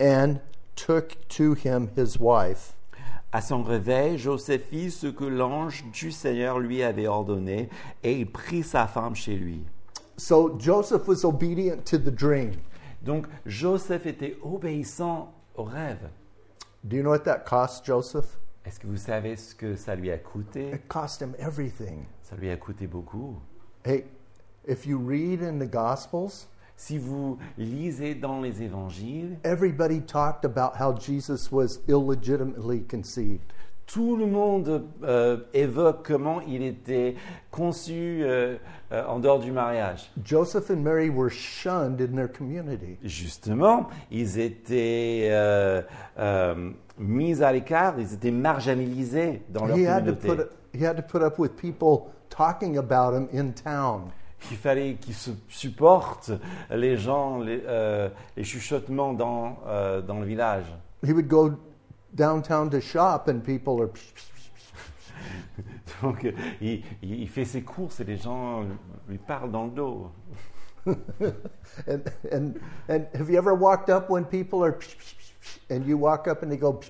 and 0.00 0.36
took 0.74 1.16
to 1.28 1.54
him 1.54 1.88
his 1.96 2.18
wife. 2.18 2.72
À 3.34 3.40
son 3.40 3.62
réveil, 3.62 4.18
Joseph 4.18 4.64
fit 4.68 4.90
ce 4.90 5.06
que 5.06 5.24
l'ange 5.24 5.84
du 5.90 6.12
Seigneur 6.12 6.58
lui 6.58 6.82
avait 6.82 7.06
ordonné 7.06 7.70
et 8.02 8.20
il 8.20 8.30
prit 8.30 8.62
sa 8.62 8.86
femme 8.86 9.14
chez 9.14 9.36
lui. 9.36 9.64
So, 10.18 10.54
Joseph 10.58 11.08
was 11.08 11.24
obedient 11.24 11.82
to 11.86 11.96
the 11.96 12.14
dream. 12.14 12.52
Donc, 13.00 13.26
Joseph 13.46 14.04
était 14.04 14.36
obéissant 14.42 15.32
au 15.54 15.64
rêve. 15.64 16.10
Do 16.84 16.96
you 16.96 17.02
know 17.02 17.12
what 17.12 17.20
that 17.20 17.44
cost 17.46 17.86
Joseph? 17.86 18.38
Est-ce 18.66 18.78
que 18.78 18.86
vous 18.86 18.98
savez 18.98 19.36
ce 19.36 19.54
que 19.54 19.76
ça 19.76 19.94
lui 19.94 20.10
a 20.10 20.18
coûté? 20.18 20.68
It 20.68 20.86
cost 20.86 21.22
him 21.22 21.32
everything. 21.38 22.04
Ça 22.22 22.36
lui 22.36 22.50
a 22.50 22.56
coûté 22.58 22.86
beaucoup. 22.86 23.40
Hey, 23.82 24.04
if 24.68 24.84
you 24.84 24.98
read 24.98 25.42
in 25.42 25.58
the 25.58 25.70
Gospels, 25.70 26.48
Si 26.84 26.98
vous 26.98 27.38
lisez 27.58 28.16
dans 28.16 28.40
les 28.40 28.60
évangiles, 28.60 29.36
everybody 29.44 30.00
talked 30.00 30.44
about 30.44 30.72
how 30.80 30.92
Jesus 30.92 31.52
was 31.52 31.78
illegitimately 31.86 32.80
conceived. 32.90 33.38
tout 33.86 34.16
le 34.16 34.26
monde 34.26 34.82
euh, 35.04 35.36
évoque 35.54 36.04
comment 36.04 36.40
il 36.40 36.60
était 36.64 37.14
conçu 37.52 38.24
euh, 38.24 38.56
euh, 38.90 39.04
en 39.06 39.20
dehors 39.20 39.38
du 39.38 39.52
mariage. 39.52 40.10
Joseph 40.24 40.70
and 40.70 40.82
Mary 40.82 41.08
were 41.08 41.30
shunned 41.30 42.00
in 42.00 42.16
their 42.16 42.26
community. 42.26 42.98
Justement, 43.04 43.88
ils 44.10 44.40
étaient 44.40 45.30
mis 46.98 47.42
à 47.44 47.52
l'écart, 47.52 47.94
ils 48.00 48.12
étaient 48.12 48.32
marginalisés 48.32 49.42
dans 49.50 49.66
leur 49.66 49.78
He 49.78 49.86
had, 49.86 50.04
to 50.06 50.16
communauté. 50.16 50.50
put, 50.72 50.78
he 50.80 50.84
had 50.84 50.96
to 50.96 51.02
put 51.02 51.22
up 51.22 51.38
with 51.38 51.54
people 51.56 52.10
talking 52.28 52.76
about 52.76 53.14
him 53.14 53.28
in 53.32 53.52
town. 53.52 54.10
Il 54.50 54.56
fallait 54.56 54.94
qu'ils 54.94 55.14
se 55.14 55.30
supportent 55.48 56.32
les 56.70 56.96
gens, 56.96 57.38
les, 57.40 57.62
euh, 57.66 58.08
les 58.36 58.44
chuchotements 58.44 59.12
dans, 59.12 59.58
euh, 59.66 60.00
dans 60.02 60.18
le 60.20 60.26
village. 60.26 60.64
He 61.04 61.10
would 61.12 61.28
go 61.28 61.52
downtown 62.12 62.70
to 62.70 62.80
shop 62.80 63.24
and 63.28 63.40
people 63.40 63.80
are. 63.82 63.90
Donc, 66.02 66.24
il, 66.60 66.82
il- 67.02 67.20
il 67.22 67.28
fait 67.28 67.44
ses 67.44 67.62
courses 67.62 68.00
et 68.00 68.04
les 68.04 68.16
gens 68.16 68.64
lui 69.08 69.18
parlent 69.18 69.52
dans 69.52 69.64
le 69.66 69.70
dos. 69.70 70.10
And, 71.86 72.00
and, 72.32 72.54
and 72.88 73.06
have 73.14 73.30
you 73.30 73.38
ever 73.38 73.54
walked 73.54 73.88
up 73.88 74.10
when 74.10 74.24
people 74.24 74.64
are. 74.64 74.76
And 75.70 75.84
you 75.86 75.96
walk 75.96 76.26
up 76.28 76.42
and 76.42 76.50
they 76.50 76.58
go. 76.58 76.80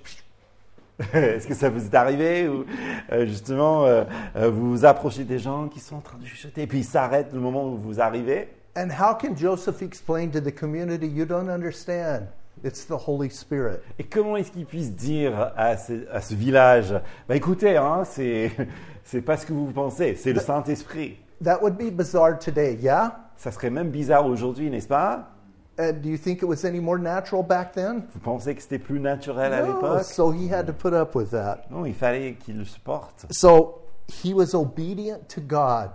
Est-ce 1.15 1.47
que 1.47 1.55
ça 1.55 1.71
vous 1.71 1.85
est 1.87 1.95
arrivé 1.95 2.49
ou 2.49 2.65
euh, 3.13 3.27
justement 3.27 3.85
euh, 3.85 4.05
euh, 4.37 4.51
vous 4.51 4.71
vous 4.71 4.85
approchez 4.85 5.25
des 5.25 5.39
gens 5.39 5.69
qui 5.69 5.81
sont 5.81 5.97
en 5.97 6.01
train 6.01 6.19
de 6.19 6.27
chuchoter 6.27 6.63
et 6.63 6.67
puis 6.67 6.81
ils 6.81 6.85
s'arrêtent 6.85 7.33
le 7.33 7.41
moment 7.41 7.67
où 7.67 7.77
vous 7.77 8.01
arrivez? 8.01 8.49
And 8.77 8.89
how 8.89 9.15
can 9.15 9.37
Joseph 9.37 9.83
explain 9.83 10.29
to 10.29 10.41
the 10.41 10.55
community, 10.55 11.07
you 11.07 11.25
don't 11.25 11.49
understand? 11.49 12.29
It's 12.65 12.87
the 12.87 12.97
Holy 13.07 13.31
Spirit. 13.31 13.81
Et 13.99 14.05
comment 14.05 14.37
est-ce 14.37 14.53
qu'ils 14.53 14.67
puissent 14.67 14.95
dire 14.95 15.53
à 15.57 15.77
ce, 15.77 16.09
à 16.11 16.21
ce 16.21 16.35
village 16.35 16.95
Bah 17.29 17.37
écoutez, 17.37 17.77
hein, 17.77 18.03
c'est 18.05 18.53
c'est 19.05 19.23
pas 19.23 19.37
ce 19.37 19.47
que 19.47 19.53
vous 19.53 19.67
pensez, 19.73 20.15
c'est 20.15 20.33
le 20.33 20.41
Saint-Esprit. 20.41 21.17
That 21.43 21.61
would 21.61 21.77
be 21.77 21.91
bizarre 21.91 22.39
today, 22.39 22.79
yeah? 22.81 23.31
Ça 23.37 23.51
serait 23.51 23.71
même 23.71 23.91
bizarre 23.91 24.27
aujourd'hui, 24.27 24.71
n'est-ce 24.71 24.87
pas? 24.87 25.31
And 25.79 26.03
do 26.03 26.09
you 26.11 26.19
think 26.19 26.43
it 26.43 26.47
was 26.47 26.65
any 26.65 26.81
more 26.81 26.99
natural 26.99 27.43
back 27.43 27.73
then? 27.73 28.03
Vous 28.13 28.21
pensez 28.21 28.55
que 28.55 28.61
c'était 28.63 28.79
plus 28.79 29.01
naturel 29.01 29.53
à 29.55 29.63
No, 29.63 29.75
l'époque? 29.75 30.05
so 30.05 30.31
he 30.31 30.53
had 30.53 30.67
to 30.67 30.73
put 30.73 30.93
up 30.93 31.15
with 31.15 31.31
that. 31.31 31.65
Non, 31.71 31.87
il 31.87 31.95
fallait 31.95 32.35
qu'il 32.35 32.59
le 32.59 32.65
supporte. 32.65 33.27
So 33.31 33.81
he 34.23 34.35
was 34.35 34.55
obedient 34.55 35.27
to 35.29 35.41
God. 35.41 35.91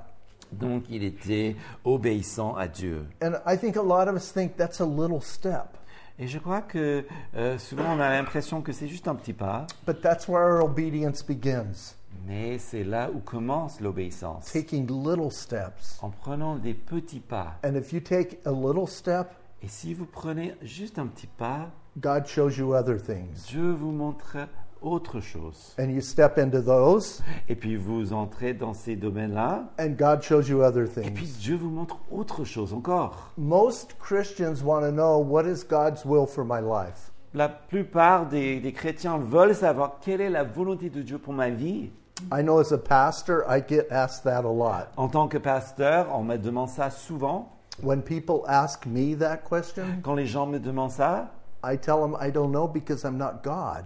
Donc 0.52 0.84
il 0.90 1.04
était 1.04 1.56
obéissant 1.86 2.56
à 2.56 2.68
Dieu. 2.68 3.06
And 3.22 3.34
I 3.46 3.58
think 3.58 3.76
a 3.78 3.82
lot 3.84 4.08
of 4.08 4.16
us 4.16 4.32
think 4.32 4.56
that's 4.58 4.80
a 4.82 4.86
little 4.86 5.22
step, 5.22 5.78
Et 6.18 6.28
je 6.28 6.40
crois 6.40 6.62
que 6.62 7.04
euh, 7.36 7.58
souvent 7.60 7.96
on 7.96 8.00
a 8.00 8.10
l'impression 8.10 8.62
que 8.62 8.72
c'est 8.72 8.88
juste 8.88 9.08
un 9.08 9.14
petit 9.16 9.34
pas, 9.34 9.68
but 9.86 10.02
that's 10.02 10.28
where 10.28 10.42
our 10.56 10.64
obedience 10.64 11.22
begins. 11.22 11.94
mais 12.26 12.58
c'est 12.58 12.84
là 12.84 13.10
où 13.14 13.20
commence 13.20 13.80
l'obéissance. 13.82 14.52
Taking 14.52 14.88
little 14.88 15.32
steps. 15.32 16.00
En 16.02 16.10
prenant 16.10 16.56
des 16.56 16.74
petits 16.74 17.20
pas. 17.20 17.58
And 17.64 17.76
if 17.76 17.92
you 17.94 18.00
take 18.00 18.40
a 18.46 18.52
little 18.52 18.88
step, 18.88 19.28
Et 19.64 19.68
si 19.68 19.94
vous 19.94 20.06
prenez 20.06 20.56
juste 20.62 21.00
un 21.00 21.08
petit 21.08 21.28
pas, 21.28 21.70
God 21.98 22.28
shows 22.28 22.52
you 22.52 22.76
other 22.76 23.02
things. 23.02 23.48
Dieu 23.48 23.72
vous 23.72 23.92
montre 23.92 24.38
autre 24.82 25.20
chose. 25.20 25.74
And 25.80 25.90
you 25.90 26.02
step 26.02 26.38
into 26.38 26.62
those, 26.62 27.24
Et 27.50 27.56
puis 27.56 27.76
vous 27.76 28.14
entrez 28.14 28.54
dans 28.54 28.74
ces 28.74 28.96
domaines-là, 28.96 29.64
and 29.80 29.96
God 29.98 30.22
shows 30.22 30.44
you 30.44 30.62
other 30.62 30.84
et 30.84 31.10
puis 31.10 31.26
things. 31.26 31.40
Dieu 31.40 31.56
vous 31.56 31.72
montre 31.72 31.98
autre 32.12 32.44
chose 32.44 32.72
encore. 32.74 33.32
Most 33.38 33.96
Christians 34.00 34.64
want 34.64 34.82
to 34.82 34.92
know 34.92 35.18
what 35.18 35.46
is 35.46 35.64
God's 35.68 36.06
will 36.06 36.28
for 36.28 36.46
my 36.46 36.62
life? 36.62 37.12
La 37.34 37.50
plupart 37.50 38.28
des, 38.28 38.60
des 38.60 38.74
chrétiens 38.74 39.18
veulent 39.18 39.56
savoir 39.56 40.00
quelle 40.02 40.22
est 40.22 40.30
la 40.30 40.44
volonté 40.44 40.90
de 40.90 41.02
Dieu 41.02 41.18
pour 41.18 41.34
ma 41.34 41.50
vie. 41.50 41.90
I 42.32 42.42
know 42.42 42.60
as 42.60 42.72
a 42.72 42.78
pastor, 42.78 43.44
I 43.48 43.60
get 43.60 43.92
asked 43.92 44.24
that 44.24 44.44
a 44.44 44.52
lot. 44.52 44.88
En 44.98 45.08
tant 45.08 45.28
que 45.28 45.38
pasteur, 45.38 46.08
on 46.14 46.24
me 46.24 46.38
demande 46.38 46.70
ça 46.70 46.90
souvent. 46.90 47.57
When 47.82 48.02
people 48.02 48.44
ask 48.48 48.86
me 48.86 49.14
that 49.16 49.44
question, 49.44 50.02
Quand 50.04 50.16
les 50.16 50.26
gens 50.26 50.48
me 50.48 50.60
demandent 50.60 50.92
ça, 50.92 51.30
I 51.64 51.78
tell 51.78 52.02
them 52.02 52.16
I 52.20 52.32
don't 52.32 52.52
know 52.52 52.68
because 52.68 53.04
I'm 53.04 53.18
not 53.18 53.44
God. 53.44 53.86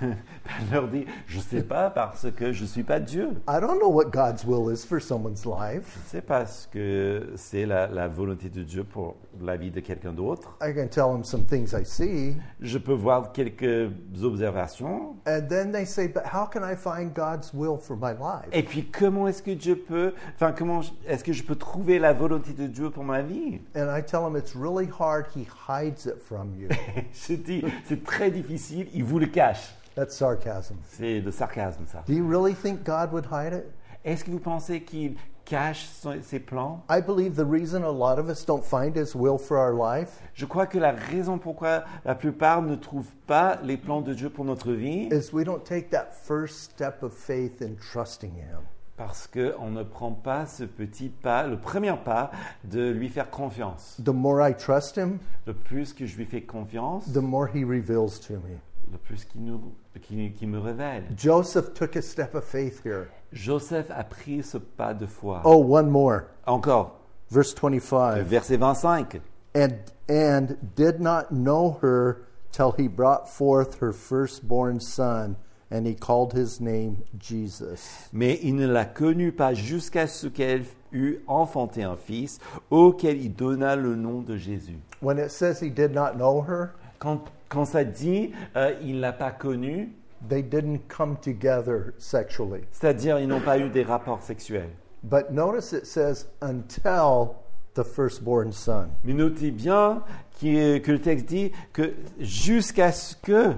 Je 0.00 0.72
leur 0.72 0.88
dis, 0.88 1.06
je 1.26 1.38
ne 1.38 1.42
sais 1.42 1.62
pas 1.62 1.90
parce 1.90 2.30
que 2.30 2.52
je 2.52 2.62
ne 2.62 2.68
suis 2.68 2.82
pas 2.82 3.00
Dieu. 3.00 3.30
I 3.48 3.60
don't 3.60 3.78
know 3.78 3.90
what 3.90 4.10
God's 4.10 4.44
will 4.44 4.72
is 4.72 4.86
for 4.86 5.00
someone's 5.00 5.44
life. 5.44 5.98
C'est 6.06 6.24
parce 6.24 6.68
que 6.70 7.32
c'est 7.36 7.66
la, 7.66 7.86
la 7.86 8.08
volonté 8.08 8.48
de 8.48 8.62
Dieu 8.62 8.84
pour 8.84 9.16
la 9.40 9.56
vie 9.56 9.70
de 9.70 9.80
quelqu'un 9.80 10.12
d'autre. 10.12 10.56
I 10.62 10.72
can 10.74 10.88
tell 10.88 11.12
them 11.12 11.24
some 11.24 11.44
things 11.44 11.72
I 11.74 11.84
see. 11.84 12.36
Je 12.60 12.78
peux 12.78 12.92
voir 12.94 13.32
quelques 13.32 13.90
observations. 14.22 15.16
And 15.26 15.42
then 15.48 15.72
they 15.72 15.84
say, 15.84 16.08
But 16.08 16.24
how 16.32 16.46
can 16.46 16.62
I 16.62 16.74
find 16.76 17.12
God's 17.14 17.52
will 17.52 17.78
for 17.78 17.96
my 17.96 18.12
life? 18.12 18.48
Et 18.52 18.62
puis, 18.62 18.84
comment 18.86 19.28
est-ce 19.28 19.42
que 19.42 19.52
Dieu 19.52 19.76
peut, 19.76 20.14
enfin, 20.34 20.52
comment 20.52 20.80
est-ce 21.06 21.24
que 21.24 21.32
je 21.32 21.42
peux 21.42 21.56
trouver 21.56 21.98
la 21.98 22.12
volonté 22.12 22.52
de 22.52 22.66
Dieu 22.66 22.90
pour 22.90 23.04
ma 23.04 23.22
vie? 23.22 23.60
And 23.74 23.88
I 23.90 24.02
tell 24.02 24.20
them 24.20 24.36
it's 24.36 24.54
really 24.54 24.88
hard. 24.88 25.26
He 25.34 25.44
hides 25.44 26.06
it 26.06 26.18
from 26.18 26.54
you. 26.58 26.68
Je 27.28 27.34
dis, 27.34 27.64
c'est 27.84 28.04
très 28.04 28.30
difficile, 28.30 28.88
il 28.94 29.04
vous 29.04 29.18
le 29.18 29.26
cache. 29.26 29.55
That's 29.94 30.14
sarcasm. 30.14 30.76
C'est 30.90 31.20
le 31.20 31.30
sarcasme, 31.30 31.84
ça. 31.86 32.02
Do 32.06 32.12
you 32.12 32.26
really 32.28 32.54
think 32.54 32.84
God 32.84 33.12
would 33.12 33.26
hide 33.30 33.54
it? 33.54 33.64
Est-ce 34.04 34.24
que 34.24 34.30
vous 34.30 34.38
pensez 34.38 34.82
qu'il 34.82 35.16
cache 35.44 35.88
ses 36.22 36.38
plans? 36.38 36.84
I 36.90 37.00
believe 37.00 37.34
the 37.34 37.46
reason 37.46 37.82
a 37.82 37.90
lot 37.90 38.18
of 38.18 38.28
us 38.28 38.44
don't 38.44 38.62
find 38.62 38.94
His 38.96 39.14
will 39.14 39.38
for 39.38 39.56
our 39.56 39.72
life 39.72 40.20
Je 40.34 40.44
crois 40.44 40.66
que 40.66 40.78
la 40.78 40.92
raison 40.92 41.38
pourquoi 41.38 41.84
la 42.04 42.14
plupart 42.14 42.62
ne 42.62 42.74
trouvent 42.76 43.14
pas 43.26 43.58
les 43.62 43.76
plans 43.76 44.02
de 44.02 44.12
Dieu 44.12 44.28
pour 44.28 44.44
notre 44.44 44.72
vie, 44.72 45.08
is 45.10 45.32
we 45.32 45.44
don't 45.44 45.64
take 45.64 45.88
that 45.90 46.08
first 46.12 46.70
step 46.72 47.02
of 47.02 47.12
faith 47.14 47.62
in 47.62 47.74
trusting 47.80 48.32
Him. 48.32 48.60
parce 48.96 49.26
qu'on 49.26 49.70
ne 49.70 49.82
prend 49.82 50.12
pas 50.12 50.46
ce 50.46 50.64
petit 50.64 51.08
pas, 51.08 51.46
le 51.46 51.58
premier 51.58 51.94
pas 52.04 52.30
de 52.64 52.90
lui 52.90 53.08
faire 53.08 53.30
confiance. 53.30 53.96
The 54.04 54.08
more 54.10 54.46
I 54.46 54.54
trust 54.54 54.96
Him, 54.96 55.18
Le 55.46 55.54
plus 55.54 55.92
que 55.92 56.06
je 56.06 56.16
lui 56.16 56.26
fais 56.26 56.42
confiance, 56.42 57.10
the 57.12 57.18
more 57.22 57.48
He 57.48 57.64
reveals 57.64 58.20
to 58.26 58.34
me. 58.34 58.58
Le 58.90 58.98
plus 58.98 59.24
qu'il 59.24 59.44
nous, 59.44 59.60
qu'il- 60.02 60.32
qu'il 60.34 60.48
me 60.48 60.58
révèle. 60.58 61.04
Joseph 61.16 61.74
took 61.74 61.96
a 61.96 62.02
step 62.02 62.34
of 62.34 62.44
faith 62.44 62.82
here. 62.84 63.08
Joseph 63.32 63.90
a 63.90 64.04
pris 64.04 64.42
ce 64.42 64.58
pas 64.58 64.94
de 64.94 65.06
foi. 65.06 65.42
Oh, 65.44 65.56
one 65.58 65.90
more. 65.90 66.24
Encore, 66.46 66.92
Verse 67.30 67.52
25. 67.54 68.22
verset 68.24 68.56
25. 68.58 69.20
And, 69.54 69.72
and 70.08 70.56
did 70.76 71.00
not 71.00 71.32
know 71.32 71.78
her 71.82 72.22
till 72.52 72.72
he 72.78 72.86
brought 72.88 73.28
forth 73.28 73.80
her 73.80 73.92
firstborn 73.92 74.78
son, 74.80 75.36
and 75.70 75.86
he 75.86 75.94
called 75.94 76.32
his 76.34 76.60
name 76.60 76.98
Jesus. 77.18 78.08
Mais 78.12 78.38
il 78.42 78.54
ne 78.54 78.66
la 78.68 78.84
connut 78.84 79.32
pas 79.32 79.52
jusqu'à 79.54 80.06
ce 80.06 80.28
qu'elle 80.28 80.64
eût 80.92 81.18
enfanté 81.26 81.82
un 81.82 81.96
fils, 81.96 82.38
auquel 82.70 83.16
il 83.20 83.34
donna 83.34 83.74
le 83.74 83.96
nom 83.96 84.20
de 84.22 84.36
Jésus. 84.36 84.78
When 85.02 85.18
it 85.18 85.30
says 85.30 85.60
he 85.60 85.70
did 85.70 85.92
not 85.92 86.12
know 86.16 86.42
her, 86.46 86.74
Quand, 86.98 87.20
quand 87.48 87.64
ça 87.64 87.84
dit 87.84 88.32
euh, 88.56 88.74
il 88.82 89.00
l'a 89.00 89.12
pas 89.12 89.30
connue, 89.30 89.92
they 90.28 90.42
didn't 90.42 90.80
come 90.88 91.16
together 91.16 91.92
sexually. 91.98 92.62
c'est-à-dire 92.70 93.18
ils 93.18 93.28
n'ont 93.28 93.40
pas 93.40 93.58
eu 93.58 93.68
des 93.68 93.82
rapports 93.82 94.22
sexuels. 94.22 94.70
But 95.02 95.30
notice 95.30 95.72
it 95.72 95.86
says 95.86 96.26
until 96.42 97.34
the 97.74 97.84
firstborn 97.84 98.50
son. 98.52 98.88
Mais 99.04 99.12
notez 99.12 99.50
bien 99.50 100.02
qu'il- 100.38 100.80
que 100.82 100.92
le 100.92 101.00
texte 101.00 101.26
dit 101.26 101.52
que 101.72 101.92
jusqu'à 102.18 102.90
ce 102.92 103.14
que, 103.16 103.52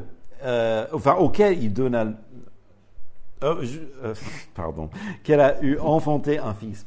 euh, 0.44 0.86
enfin 0.92 1.14
auquel 1.14 1.62
il 1.62 1.72
donna, 1.72 2.08
euh, 3.44 3.62
ju- 3.62 3.88
euh, 4.02 4.14
pardon, 4.54 4.90
qu'elle 5.22 5.40
a 5.40 5.62
eu 5.62 5.78
enfanté 5.78 6.38
un 6.38 6.52
fils. 6.54 6.84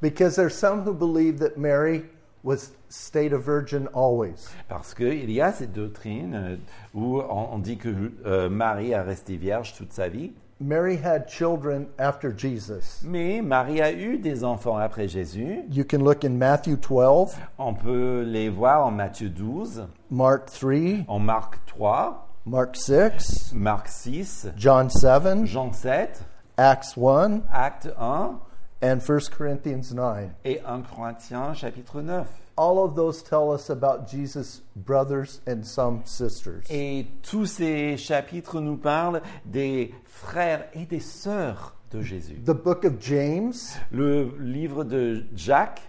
Because 0.00 0.36
there's 0.36 0.54
some 0.54 0.86
who 0.86 0.94
believe 0.94 1.40
that 1.40 1.58
Mary 1.58 2.04
was 2.42 2.72
stayed 2.90 3.32
a 3.32 3.38
virgin 3.38 3.88
always. 3.94 4.48
Parce 4.68 4.92
qu'il 4.94 5.30
y 5.30 5.40
a 5.40 5.52
cette 5.52 5.72
doctrine 5.72 6.34
euh, 6.34 6.56
où 6.94 7.20
on, 7.20 7.54
on 7.54 7.58
dit 7.58 7.78
que 7.78 7.88
euh, 8.26 8.50
Marie 8.50 8.92
a 8.92 9.02
resté 9.02 9.36
vierge 9.36 9.74
toute 9.74 9.92
sa 9.92 10.08
vie, 10.08 10.32
Mary 10.62 10.98
had 11.02 11.26
children 11.26 11.86
after 11.98 12.30
Jesus. 12.36 13.00
mais 13.02 13.40
Marie 13.40 13.80
a 13.80 13.92
eu 13.92 14.18
des 14.18 14.44
enfants 14.44 14.76
après 14.76 15.08
Jésus. 15.08 15.60
You 15.70 15.84
can 15.88 15.98
look 16.04 16.22
in 16.22 16.36
Matthew 16.36 16.76
12, 16.76 17.34
On 17.58 17.72
peut 17.72 18.22
les 18.26 18.50
voir 18.50 18.84
en 18.86 18.90
Matthieu 18.90 19.30
12, 19.30 19.86
Mark 20.10 20.50
3, 20.52 21.04
en 21.08 21.18
Marc 21.18 21.64
3, 21.64 22.28
Mark 22.44 22.76
6, 22.76 23.52
Marc 23.54 23.88
6, 23.88 24.48
John 24.56 24.90
7, 24.90 25.46
Jean 25.46 25.72
7, 25.72 26.22
Acts 26.58 26.94
1, 26.94 27.40
Acte 27.50 27.88
1 27.98 28.38
and 28.82 28.98
1 29.00 29.18
Corinthians 29.34 29.94
9. 29.94 30.28
et 30.44 30.60
1 30.66 30.82
Corinthiens 30.94 31.54
chapitre 31.54 32.02
9. 32.02 32.26
All 32.60 32.84
of 32.84 32.94
those 32.94 33.22
tell 33.22 33.50
us 33.52 33.70
about 33.70 34.06
Jesus' 34.06 34.60
brothers 34.76 35.40
and 35.46 35.64
some 35.64 36.02
sisters. 36.04 36.66
Et 36.68 37.06
tous 37.22 37.46
ces 37.46 37.96
chapitres 37.96 38.60
nous 38.60 38.76
parlent 38.76 39.22
des 39.46 39.94
frères 40.04 40.68
et 40.74 40.84
des 40.84 41.00
sœurs 41.00 41.74
de 41.90 42.02
Jésus. 42.02 42.34
The 42.44 42.52
book 42.52 42.84
of 42.84 43.00
James 43.00 43.54
Le 43.90 44.34
livre 44.38 44.84
de 44.84 45.24
Jacques 45.34 45.80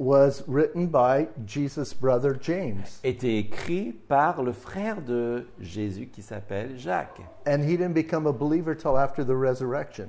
was 0.00 0.42
written 0.48 0.88
by 0.88 1.28
Jesus' 1.46 1.94
brother 1.94 2.34
James. 2.40 2.82
était 3.04 3.36
écrit 3.36 3.92
par 3.92 4.42
le 4.42 4.50
frère 4.50 5.02
de 5.02 5.46
Jésus 5.60 6.08
qui 6.08 6.22
s'appelle 6.22 6.76
Jacques. 6.76 7.20
And 7.46 7.60
he 7.62 7.76
didn't 7.76 7.94
become 7.94 8.26
a 8.26 8.32
believer 8.32 8.74
till 8.74 8.96
after 8.96 9.24
the 9.24 9.36
resurrection. 9.36 10.08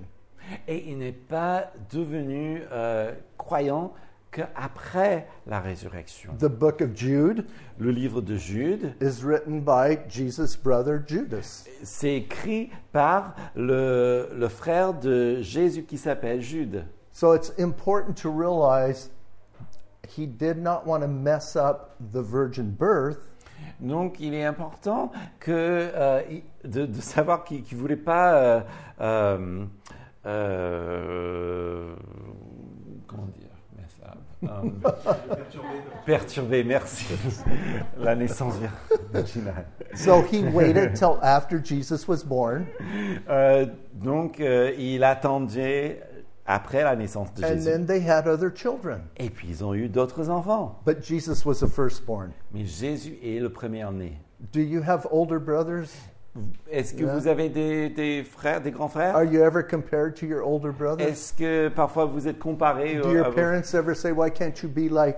Et 0.67 0.89
il 0.89 0.97
n'est 0.97 1.11
pas 1.11 1.71
devenu 1.91 2.63
euh, 2.71 3.13
croyant 3.37 3.93
qu'après 4.37 5.27
la 5.47 5.59
résurrection. 5.59 6.33
The 6.39 6.45
book 6.45 6.81
of 6.81 6.95
Jude 6.95 7.45
Le 7.79 7.91
livre 7.91 8.21
de 8.21 8.35
Jude, 8.35 8.93
is 9.01 9.23
written 9.23 9.61
by 9.61 9.97
Jesus' 10.07 10.55
brother 10.55 10.99
Judas. 11.05 11.65
c'est 11.83 12.15
écrit 12.15 12.69
par 12.91 13.35
le, 13.55 14.29
le 14.35 14.47
frère 14.47 14.93
de 14.93 15.41
Jésus 15.41 15.83
qui 15.83 15.97
s'appelle 15.97 16.41
Jude. 16.41 16.85
So 17.11 17.33
it's 17.33 17.51
important 17.59 18.13
to 18.21 18.29
realize 18.29 19.09
he 20.07 20.27
did 20.27 20.57
not 20.57 20.83
want 20.85 21.01
to 21.01 21.07
mess 21.07 21.55
up 21.55 21.95
the 21.99 22.21
virgin 22.21 22.69
birth. 22.71 23.31
Donc 23.79 24.19
il 24.19 24.33
est 24.33 24.45
important 24.45 25.11
que, 25.39 25.51
euh, 25.51 26.21
de, 26.63 26.85
de 26.85 27.01
savoir 27.01 27.43
qu'il 27.43 27.63
ne 27.71 27.77
voulait 27.77 27.95
pas... 27.95 28.35
euh, 28.35 28.61
euh, 29.01 29.65
euh, 30.25 31.95
comment 33.07 33.27
dire 33.27 33.47
mais 33.75 33.83
ça, 33.87 34.15
Perturber, 36.05 36.63
merci. 36.63 37.05
La 37.99 38.15
naissance 38.15 38.55
virginale. 39.13 39.65
So 39.95 40.21
he 40.21 40.43
waited 40.43 40.95
till 40.95 41.17
after 41.21 41.59
Jesus 41.63 42.07
was 42.07 42.23
born, 42.23 42.65
Euh, 43.29 43.65
donc, 43.93 44.39
euh, 44.39 44.71
il 44.77 45.03
attendait 45.03 46.01
après 46.45 46.83
la 46.83 46.95
naissance 46.95 47.33
de 47.33 47.43
and 47.43 47.47
Jésus. 47.49 47.65
then 47.65 47.85
they 47.85 47.99
had 47.99 48.27
other 48.27 48.49
children. 48.55 49.01
Et 49.17 49.29
puis, 49.29 49.47
ils 49.49 49.63
ont 49.65 49.73
eu 49.73 49.89
d'autres 49.89 50.29
enfants. 50.29 50.79
But 50.85 51.03
Jesus 51.03 51.45
was 51.45 51.55
the 51.59 51.67
firstborn. 51.67 52.31
Mais 52.53 52.63
Jésus 52.65 53.17
est 53.23 53.39
le 53.41 53.49
premier-né. 53.49 54.13
Do 54.53 54.59
you 54.61 54.81
have 54.87 55.07
older 55.11 55.39
brothers? 55.39 55.89
Est-ce 56.71 56.93
que 56.93 57.01
Yeah. 57.03 57.15
vous 57.15 57.27
avez 57.27 57.49
des, 57.49 57.89
des 57.89 58.23
frères, 58.23 58.61
des 58.61 58.69
grands 58.71 58.87
frères? 58.89 59.15
Are 59.15 59.25
you 59.25 59.41
ever 59.43 59.63
compared 59.63 60.13
to 60.17 60.25
your 60.27 60.43
older 60.47 60.71
brothers? 60.71 61.07
Est-ce 61.07 61.33
que 61.33 61.67
parfois 61.69 62.05
vous 62.05 62.27
êtes 62.27 62.37
comparé 62.37 62.95
Do 62.95 63.09
au- 63.09 63.11
your 63.13 63.25
à 63.25 63.29
vos- 63.29 63.35
parents 63.35 63.73
ever 63.73 63.95
say, 63.95 64.11
Why 64.11 64.29
can't 64.29 64.53
you 64.61 64.69
be 64.69 64.87
like? 64.89 65.17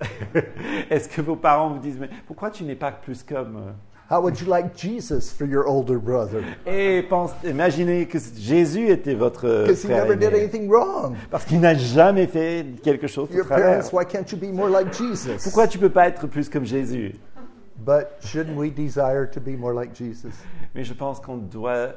Est-ce 0.90 1.08
que 1.08 1.20
vos 1.20 1.36
parents 1.36 1.70
vous 1.70 1.78
disent 1.78 1.98
mais 1.98 2.10
pourquoi 2.26 2.50
tu 2.50 2.64
n'es 2.64 2.74
pas 2.74 2.92
plus 2.92 3.22
comme 3.22 3.56
euh? 3.56 3.70
How 4.12 4.20
would 4.20 4.40
you 4.40 4.48
like 4.48 4.76
Jesus 4.76 5.30
for 5.30 5.46
your 5.46 5.68
older 5.68 5.96
brother? 5.96 6.42
Et 6.66 7.04
pense, 7.08 7.30
imaginez 7.44 8.06
que 8.06 8.18
Jésus 8.18 8.88
était 8.88 9.14
votre 9.14 9.46
euh, 9.46 9.62
Because 9.66 9.84
he 9.84 9.86
frère 9.86 10.04
never 10.04 10.16
did 10.16 10.34
anything 10.34 10.68
wrong. 10.68 11.14
parce 11.30 11.44
qu'il 11.44 11.60
n'a 11.60 11.74
jamais 11.74 12.26
fait 12.26 12.66
quelque 12.82 13.06
chose 13.06 13.28
de 13.28 13.36
Your 13.36 13.46
travers. 13.46 13.78
parents, 13.78 13.92
why 13.92 14.04
can't 14.04 14.24
you 14.32 14.36
be 14.36 14.52
more 14.52 14.68
like 14.68 14.92
Jesus? 14.92 15.44
Pourquoi 15.44 15.68
tu 15.68 15.78
peux 15.78 15.90
pas 15.90 16.08
être 16.08 16.26
plus 16.26 16.48
comme 16.48 16.64
Jésus? 16.64 17.14
But 17.78 18.08
shouldn't 18.20 18.56
we 18.56 18.72
desire 18.72 19.30
to 19.30 19.40
be 19.40 19.56
more 19.56 19.72
like 19.72 19.94
Jesus? 19.94 20.32
Mais 20.74 20.82
je 20.82 20.92
pense 20.92 21.20
qu'on 21.20 21.36
doit 21.36 21.90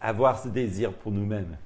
avoir 0.00 0.40
ce 0.40 0.48
désir 0.48 0.92
pour 0.92 1.12
nous-mêmes. 1.12 1.56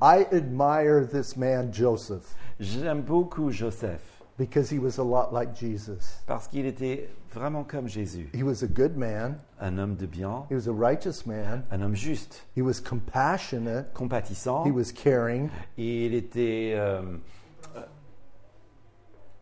I 0.00 0.26
admire 0.32 1.08
this 1.08 1.36
man, 1.36 1.70
Joseph, 1.72 2.36
J'aime 2.60 3.00
beaucoup 3.00 3.50
Joseph 3.50 4.19
because 4.40 4.70
he 4.70 4.78
was 4.78 4.96
a 4.96 5.02
lot 5.02 5.34
like 5.34 5.54
Jesus. 5.54 6.22
parce 6.26 6.48
qu'il 6.48 6.64
était 6.64 7.10
vraiment 7.30 7.62
comme 7.62 7.86
Jésus, 7.88 8.30
He 8.32 8.42
was 8.42 8.62
a 8.62 8.66
good 8.66 8.96
man, 8.96 9.38
un 9.60 9.76
homme 9.78 9.96
de 9.96 10.06
bien, 10.06 10.46
he 10.48 10.54
was 10.54 10.66
a 10.66 10.72
righteous 10.72 11.26
man, 11.26 11.62
un 11.70 11.82
homme 11.82 11.94
juste, 11.94 12.42
he 12.56 12.62
was 12.62 12.80
compassionate, 12.80 13.92
compatissant. 13.92 14.64
he 14.64 14.70
was 14.70 14.92
caring. 14.92 15.50
Et 15.76 16.06
il 16.06 16.14
était 16.14 16.72
euh, 16.74 17.02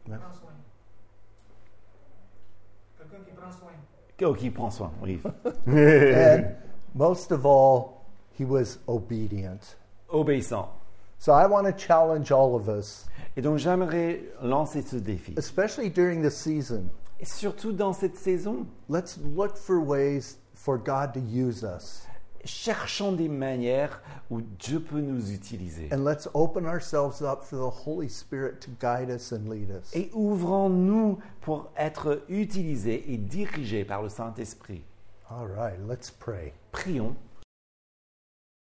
Prends 0.04 0.34
soin. 0.34 0.50
Quelqu'un 2.98 3.24
qui 3.24 3.30
prend 3.37 3.52
soin. 3.52 3.70
oh, 4.22 4.34
qui 4.34 4.50
prend 4.50 4.70
soin. 4.70 4.90
Oui. 5.00 5.20
And 5.66 6.56
most 6.94 7.30
of 7.30 7.46
all, 7.46 8.04
he 8.37 8.44
was 8.44 8.78
obedient. 8.88 9.76
Obéissant. 10.11 10.70
So 11.20 11.32
I 11.32 11.46
want 11.46 11.66
to 11.66 11.72
challenge 11.72 12.32
all 12.32 12.54
of 12.54 12.68
us, 12.68 13.06
Et 13.38 13.40
donc 13.40 13.59
j'aimerais 13.59 14.24
lancer 14.42 14.83
ce 14.83 14.96
défi. 14.96 15.33
especially 15.38 15.90
during 15.90 16.22
this 16.22 16.35
season. 16.35 16.88
Et 17.20 17.24
surtout 17.24 17.70
dans 17.70 17.92
cette 17.92 18.16
saison, 18.16 18.66
Let's 18.90 19.16
look 19.37 19.57
for 19.57 19.79
ways 19.79 20.38
for 20.55 20.77
God 20.77 21.12
to 21.14 21.20
use 21.20 21.62
us. 21.62 22.05
cherchons 22.44 23.12
des 23.12 23.29
manières 23.29 24.03
où 24.29 24.40
Dieu 24.40 24.81
peut 24.81 25.01
nous 25.01 25.31
utiliser. 25.31 25.88
And 25.92 26.05
let's 26.05 26.29
open 26.35 26.66
ourselves 26.66 27.22
up 27.22 27.44
for 27.44 27.59
the 27.59 27.87
Holy 27.87 28.09
Spirit 28.09 28.59
to 28.62 28.70
guide 28.81 29.09
us 29.09 29.33
and 29.33 29.48
lead 29.48 29.70
us. 29.70 29.94
Et 29.94 30.11
ouvrons-nous 30.14 31.20
pour 31.40 31.70
être 31.77 32.24
utilisés 32.29 33.05
et 33.12 33.18
dirigés 33.18 33.85
par 33.85 34.03
le 34.03 34.09
Saint-Esprit. 34.09 34.83
All 35.31 35.46
right, 35.46 35.79
let's 35.88 36.11
pray. 36.11 36.55
Prions. 36.72 37.14